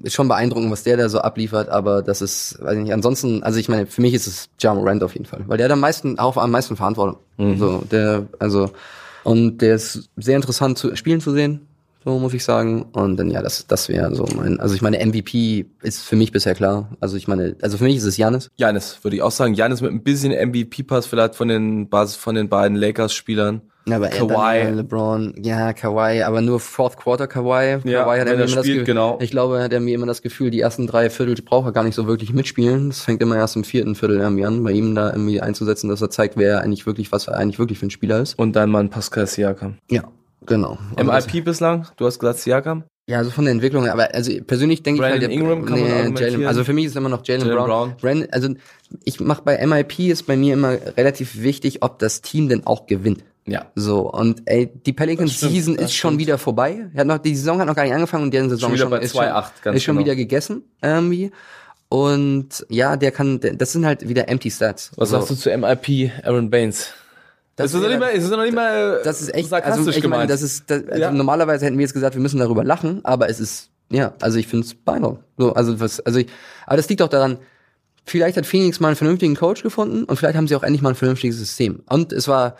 [0.02, 3.42] ist schon beeindruckend, was der da so abliefert, aber das ist, weiß ich nicht, ansonsten,
[3.42, 5.72] also ich meine, für mich ist es Ja Morant auf jeden Fall, weil der hat
[5.72, 7.18] am meisten, auch am meisten Verantwortung.
[7.36, 7.58] Mhm.
[7.58, 8.70] So, der, also,
[9.24, 11.67] Und der ist sehr interessant zu spielen zu sehen,
[12.09, 12.82] so muss ich sagen.
[12.92, 16.32] Und dann ja, das, das wäre so mein, also ich meine, MVP ist für mich
[16.32, 16.96] bisher klar.
[17.00, 18.50] Also ich meine, also für mich ist es Janis.
[18.56, 19.54] Janis, würde ich auch sagen.
[19.54, 23.62] Janis mit ein bisschen MVP-Pass vielleicht von den Basis von den beiden Lakers-Spielern.
[23.86, 24.70] Ja, aber Kawhi.
[24.70, 27.78] LeBron, ja, Kawhi, aber nur Fourth Quarter Kawhi.
[27.88, 29.18] Ja, Kawhi hat er immer das spielt, Ge- genau.
[29.22, 31.84] Ich glaube, hat er mir immer das Gefühl, die ersten drei Viertel braucht er gar
[31.84, 32.88] nicht so wirklich mitspielen.
[32.88, 36.02] Das fängt immer erst im vierten Viertel irgendwie an, bei ihm da irgendwie einzusetzen, dass
[36.02, 38.38] er zeigt, wer er eigentlich wirklich, was er eigentlich wirklich für ein Spieler ist.
[38.38, 39.78] Und dein Mann Pascal Siakam.
[39.90, 40.02] Ja,
[40.49, 40.78] genau.
[40.96, 41.86] Also MIP bislang?
[41.96, 42.84] Du hast gesagt Siakam?
[43.09, 45.80] Ja, also von der Entwicklung, her, aber also persönlich denke ich halt, der- Ingram kann
[45.80, 46.32] man argumentieren.
[46.32, 47.66] Jalen, also für mich ist immer noch Jalen Jalen Brown.
[47.66, 47.94] Brown.
[48.01, 48.49] Brandon, also
[49.05, 52.86] ich mache bei MIP ist bei mir immer relativ wichtig, ob das Team denn auch
[52.86, 53.24] gewinnt.
[53.46, 53.64] Ja.
[53.74, 56.20] So, und ey, die Pelicans stimmt, Season ist schon stimmt.
[56.20, 56.90] wieder vorbei.
[56.94, 59.14] Hat noch, die Saison hat noch gar nicht angefangen und deren Saison Schon wieder ist
[59.14, 60.05] bei ist schon, 2-8, ganz ist schon genau.
[60.05, 61.30] wieder gegessen, irgendwie.
[61.88, 64.90] Und ja, der kann, das sind halt wieder empty Stats.
[64.96, 65.16] Was so.
[65.16, 66.90] sagst du zu MIP Aaron Baines?
[67.59, 69.90] Das Das, ist, doch nicht mal, ist doch nicht mal Das ist echt, sarkastisch also
[69.90, 70.30] ich meine, gemeint.
[70.30, 71.11] das ist, das, also Ja.
[71.11, 74.46] normalerweise hätten wir jetzt gesagt, wir müssen darüber lachen, aber es ist, ja, also ich
[74.46, 75.24] finde es beeindruckend.
[75.36, 76.28] So, also was, also ich,
[76.66, 77.38] aber das liegt doch daran,
[78.06, 80.90] vielleicht hat Phoenix mal einen vernünftigen Coach gefunden und vielleicht haben sie auch endlich mal
[80.90, 81.82] ein vernünftiges System.
[81.88, 82.56] Und es war,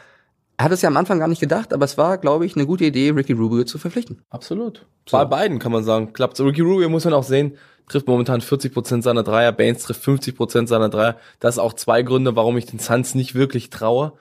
[0.57, 2.67] er hat es ja am Anfang gar nicht gedacht, aber es war, glaube ich, eine
[2.67, 4.23] gute Idee, Ricky Rubio zu verpflichten.
[4.31, 4.85] Absolut.
[5.11, 6.13] Bei beiden kann man sagen.
[6.13, 6.39] Klappt.
[6.41, 7.57] Ricky Rubio muss man auch sehen,
[7.89, 11.17] trifft momentan 40% seiner Dreier, Baines trifft 50% seiner Dreier.
[11.41, 14.13] Das ist auch zwei Gründe, warum ich den Suns nicht wirklich traue.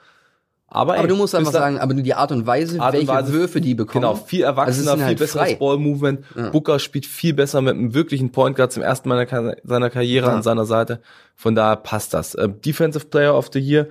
[0.70, 3.08] Aber, ey, Aber du musst einfach sagen, aber die Art und Weise, Art und welche
[3.12, 4.02] Weise- Würfe die bekommen.
[4.02, 5.58] Genau, viel Also erwachsener, sind viel halt besseres.
[5.58, 6.52] Ball-Movement.
[6.52, 9.26] Booker spielt viel besser mit einem wirklichen Point Guard zum ersten Mal
[9.64, 10.34] seiner Karriere Ja.
[10.36, 11.00] an seiner Seite.
[11.36, 12.34] Von daher passt das.
[12.34, 13.88] Äh, Defensive Player of the Year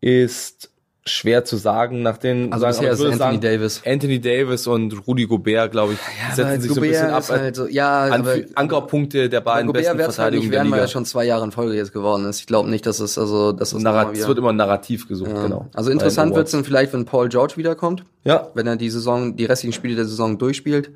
[0.00, 0.70] ist
[1.08, 3.82] schwer zu sagen, nach den Also sagen, bisher ist Anthony sagen, Davis.
[3.86, 5.98] Anthony Davis und Rudi Gobert, glaube ich,
[6.34, 7.20] setzen sich so ein bisschen ab.
[7.20, 10.64] ist halt so, ja, an aber Ankerpunkte der beiden Gobert besten wird's halt nicht der
[10.64, 10.76] Liga.
[10.76, 12.40] er schon zwei Jahre in Folge jetzt geworden ist.
[12.40, 15.42] Ich glaube nicht, dass es also, es Narrat nochmal es wird immer Narrativ gesucht, Ja.
[15.42, 15.68] genau.
[15.74, 19.36] Also interessant den wird's dann vielleicht, wenn Paul George wiederkommt, Ja, wenn er die Saison,
[19.36, 20.90] die restlichen Spiele der Saison durchspielt,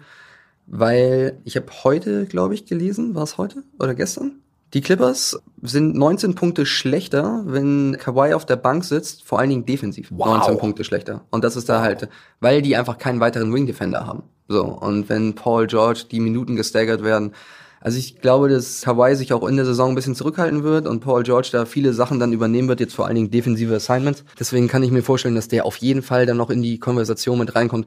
[0.66, 4.40] weil ich habe heute, glaube ich, gelesen, war es heute oder gestern?
[4.72, 9.66] Die Clippers sind 19 Punkte schlechter, wenn Kawhi auf der Bank sitzt, vor allen Dingen
[9.66, 10.08] defensiv.
[10.12, 10.38] Wow.
[10.38, 11.24] 19 Punkte schlechter.
[11.30, 12.08] Und das ist da halt,
[12.38, 14.22] weil die einfach keinen weiteren Wing Defender haben.
[14.46, 14.64] So.
[14.64, 17.32] Und wenn Paul George die Minuten gestaggert werden,
[17.80, 21.00] also ich glaube, dass Kawhi sich auch in der Saison ein bisschen zurückhalten wird und
[21.00, 24.24] Paul George da viele Sachen dann übernehmen wird, jetzt vor allen Dingen defensive Assignments.
[24.38, 27.38] Deswegen kann ich mir vorstellen, dass der auf jeden Fall dann noch in die Konversation
[27.38, 27.86] mit reinkommt.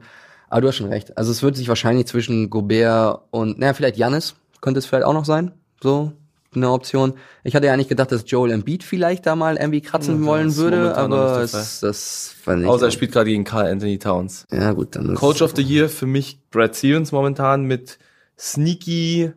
[0.50, 1.16] Aber du hast schon recht.
[1.16, 5.14] Also es wird sich wahrscheinlich zwischen Gobert und, naja, vielleicht Janis könnte es vielleicht auch
[5.14, 5.52] noch sein.
[5.82, 6.12] So
[6.56, 7.14] eine Option.
[7.42, 10.56] Ich hatte ja nicht gedacht, dass Joel Embiid vielleicht da mal irgendwie kratzen Ja, wollen
[10.56, 12.68] würde, aber es, das fand ich.
[12.68, 14.46] außer er spielt gerade gegen Carl Anthony Towns.
[14.50, 17.98] ja gut, dann Coach of the Year für mich Brad Stevens momentan mit
[18.38, 19.32] sneaky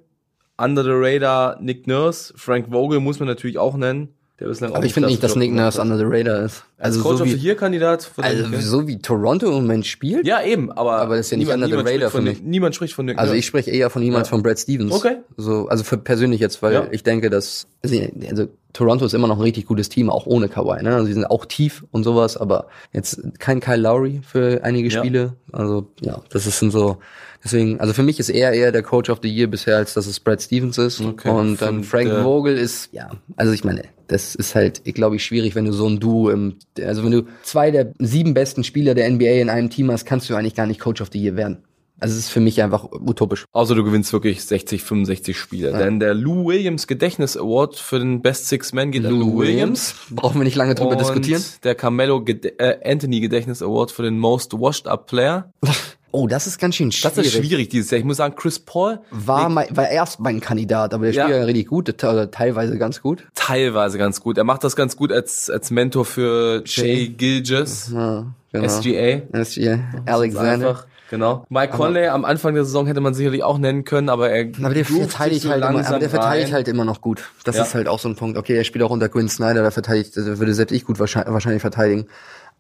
[0.60, 2.34] Under the Radar Nick Nurse.
[2.36, 4.10] Frank Vogel muss man natürlich auch nennen.
[4.40, 6.64] Der bislang aber ich finde nicht, dass Nick Nurse under the radar ist.
[6.78, 8.12] Als Also Coach so of the wie, Year Kandidat.
[8.18, 10.28] also so wie Toronto im Moment spielt.
[10.28, 12.30] ja, eben, aber, Aber das ist ja nicht under the niemand radar spricht von für
[12.30, 12.42] mich.
[12.44, 13.40] Niemand spricht von Nick Also Nurse.
[13.40, 14.36] ich spreche eher von ihm als Ja.
[14.36, 14.92] von Brad Stevens.
[14.94, 15.16] Okay.
[15.38, 16.88] So, also für persönlich jetzt, weil Ja.
[16.92, 17.96] ich denke, dass also,
[18.30, 20.84] also Toronto ist immer noch ein richtig gutes Team, auch ohne Kawhi.
[20.84, 20.94] Ne?
[20.94, 25.00] Also sie sind auch tief und sowas, aber jetzt kein Kyle Lowry für einige Ja.
[25.00, 25.34] Spiele.
[25.52, 26.98] Also ja, das ist so.
[27.44, 30.06] Deswegen, also für mich ist er eher der Coach of the Year bisher, als dass
[30.08, 31.02] es Brad Stevens ist.
[31.02, 31.30] Okay.
[31.30, 35.56] Und dann Frank Vogel ist, ja, also ich meine, das ist halt, glaube ich, schwierig,
[35.56, 39.10] wenn du so ein Duo im, also wenn du zwei der sieben besten Spieler der
[39.10, 41.64] NBA in einem Team hast, kannst du eigentlich gar nicht Coach of the Year werden.
[42.00, 43.46] Also es ist für mich einfach utopisch.
[43.54, 45.72] Außer du gewinnst wirklich 60, 65 Spiele.
[45.74, 49.96] Denn der Lou Williams Gedächtnis Award für den Best Six Man geht an Lou Williams.
[50.12, 51.44] Brauchen wir nicht lange drüber und diskutieren.
[51.64, 55.52] der Carmelo Gede äh, Anthony Gedächtnis Award für den Most Washed Up Player.
[56.14, 57.16] Oh, das ist ganz schön schwierig.
[57.16, 58.00] Das ist schwierig dieses Jahr.
[58.00, 61.24] Ich muss sagen, Chris Paul War, mein, war erst mein Kandidat, aber der Ja.
[61.26, 63.28] spielt ja richtig gut, teilweise ganz gut.
[63.36, 64.38] teilweise ganz gut.
[64.38, 68.68] Er macht das ganz gut als, als Mentor für Shay Gilgis, Ja, genau.
[68.68, 69.22] SGA.
[69.44, 69.80] SGA.
[70.06, 70.86] Alexander.
[71.10, 71.46] Genau.
[71.50, 74.74] Mike Conley am Anfang der Saison hätte man sicherlich auch nennen können, aber er Aber
[74.74, 76.54] der verteidigt so halt immer, aber der verteidigt rein.
[76.54, 77.24] halt immer noch gut.
[77.46, 77.64] Das Ja.
[77.64, 78.38] ist halt auch so ein Punkt.
[78.38, 81.32] Okay, er spielt auch unter Quinn Snyder, der verteidigt, der würde selbst ich gut wahrscheinlich,
[81.34, 82.08] wahrscheinlich verteidigen.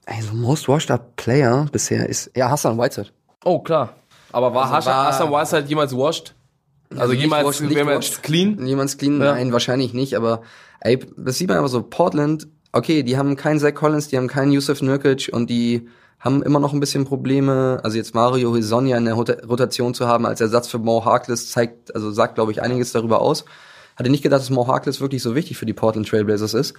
[0.06, 3.10] Also most washed up Player bisher ist ja Hassan Whiteside.
[3.43, 3.93] Oh, klar.
[4.32, 6.34] Aber war Also Hassan, war- Hassan Whiteside jemals washed?
[6.98, 8.24] Also nicht jemals, washed, nicht jemals washed.
[8.24, 8.66] clean?
[8.66, 9.20] Jemals clean?
[9.20, 9.34] Ja.
[9.34, 10.41] Nein, wahrscheinlich nicht, aber
[10.80, 14.30] ey, das sieht man aber so, Portland, okay, die haben keinen Zach Collins, die haben
[14.30, 15.89] keinen Yusuf Nurkic und die
[16.20, 17.80] haben immer noch ein bisschen Probleme.
[17.84, 21.51] Also jetzt Mario Hisonia in der Rota- Rotation zu haben als Ersatz für Mo Harkless
[21.51, 23.45] zeigt, also sagt, glaube ich, einiges darüber aus.
[23.95, 26.74] Hatte nicht gedacht, dass Mo Harkless wirklich so wichtig für die Portland Trailblazers ist.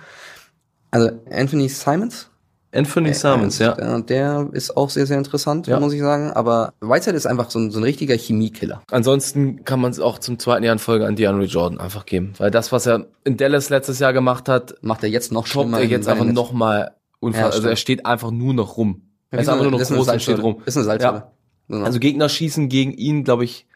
[0.90, 2.30] Also Anthony Simons,
[2.72, 3.72] Anthony Simons, ja.
[3.74, 5.80] der, der ist auch sehr, sehr interessant, Ja.
[5.80, 6.30] muss ich sagen.
[6.32, 8.82] Aber Whiteside ist einfach so ein, so ein richtiger Chemiekiller.
[8.90, 12.32] Ansonsten kann man es auch zum zweiten Jahr in Folge an DeAndre Jordan einfach geben.
[12.38, 15.64] Weil das, was er in Dallas letztes Jahr gemacht hat, Macht er jetzt noch toppt
[15.68, 15.78] schlimmer.
[15.80, 17.46] er jetzt einfach nochmal Ja, unfassbar.
[17.46, 17.70] also stimmt.
[17.72, 19.02] er steht einfach nur noch rum.
[19.30, 20.62] Er ist einfach nur noch groß und steht rum.
[20.64, 21.18] Ist eine Salzsäule.
[21.18, 21.32] Ja.
[21.68, 21.84] Genau.
[21.84, 23.66] Also Gegner schießen gegen ihn, glaube ich,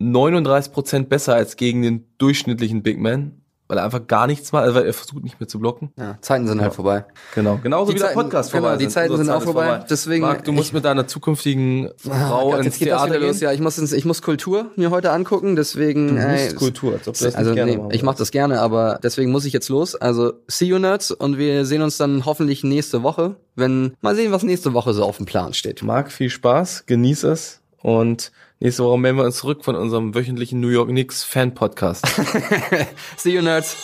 [0.00, 3.39] 39% besser als gegen den durchschnittlichen Big Man,
[3.70, 5.92] weil er einfach gar nichts macht, also weil er versucht nicht mehr zu blocken.
[5.96, 7.04] ja, Zeiten sind halt vorbei.
[7.34, 9.44] Genau, genauso Die wie der Zeiten- Podcast genau, vorbei die Zeiten sind auch Zeit ist
[9.44, 9.84] vorbei.
[9.88, 13.40] Deswegen- Marc, du musst ich- mit deiner zukünftigen Frau Gott, ins Theater los.
[13.40, 16.08] Ja, ich muss ins, ich muss Kultur mir heute angucken, deswegen.
[16.08, 18.30] Du musst ey, Kultur, als ob du das also gerne nee, machen ich mache das
[18.30, 19.94] gerne, aber deswegen muss ich jetzt los.
[19.94, 24.32] Also see you nerds und wir sehen uns dann hoffentlich nächste Woche, wenn mal sehen,
[24.32, 25.82] was nächste Woche so auf dem Plan steht.
[25.82, 30.60] Marc, viel Spaß, genieß es und nächste Woche melden wir uns zurück von unserem wöchentlichen
[30.60, 32.06] New York Knicks Fan Podcast.
[33.16, 33.76] See you nerds.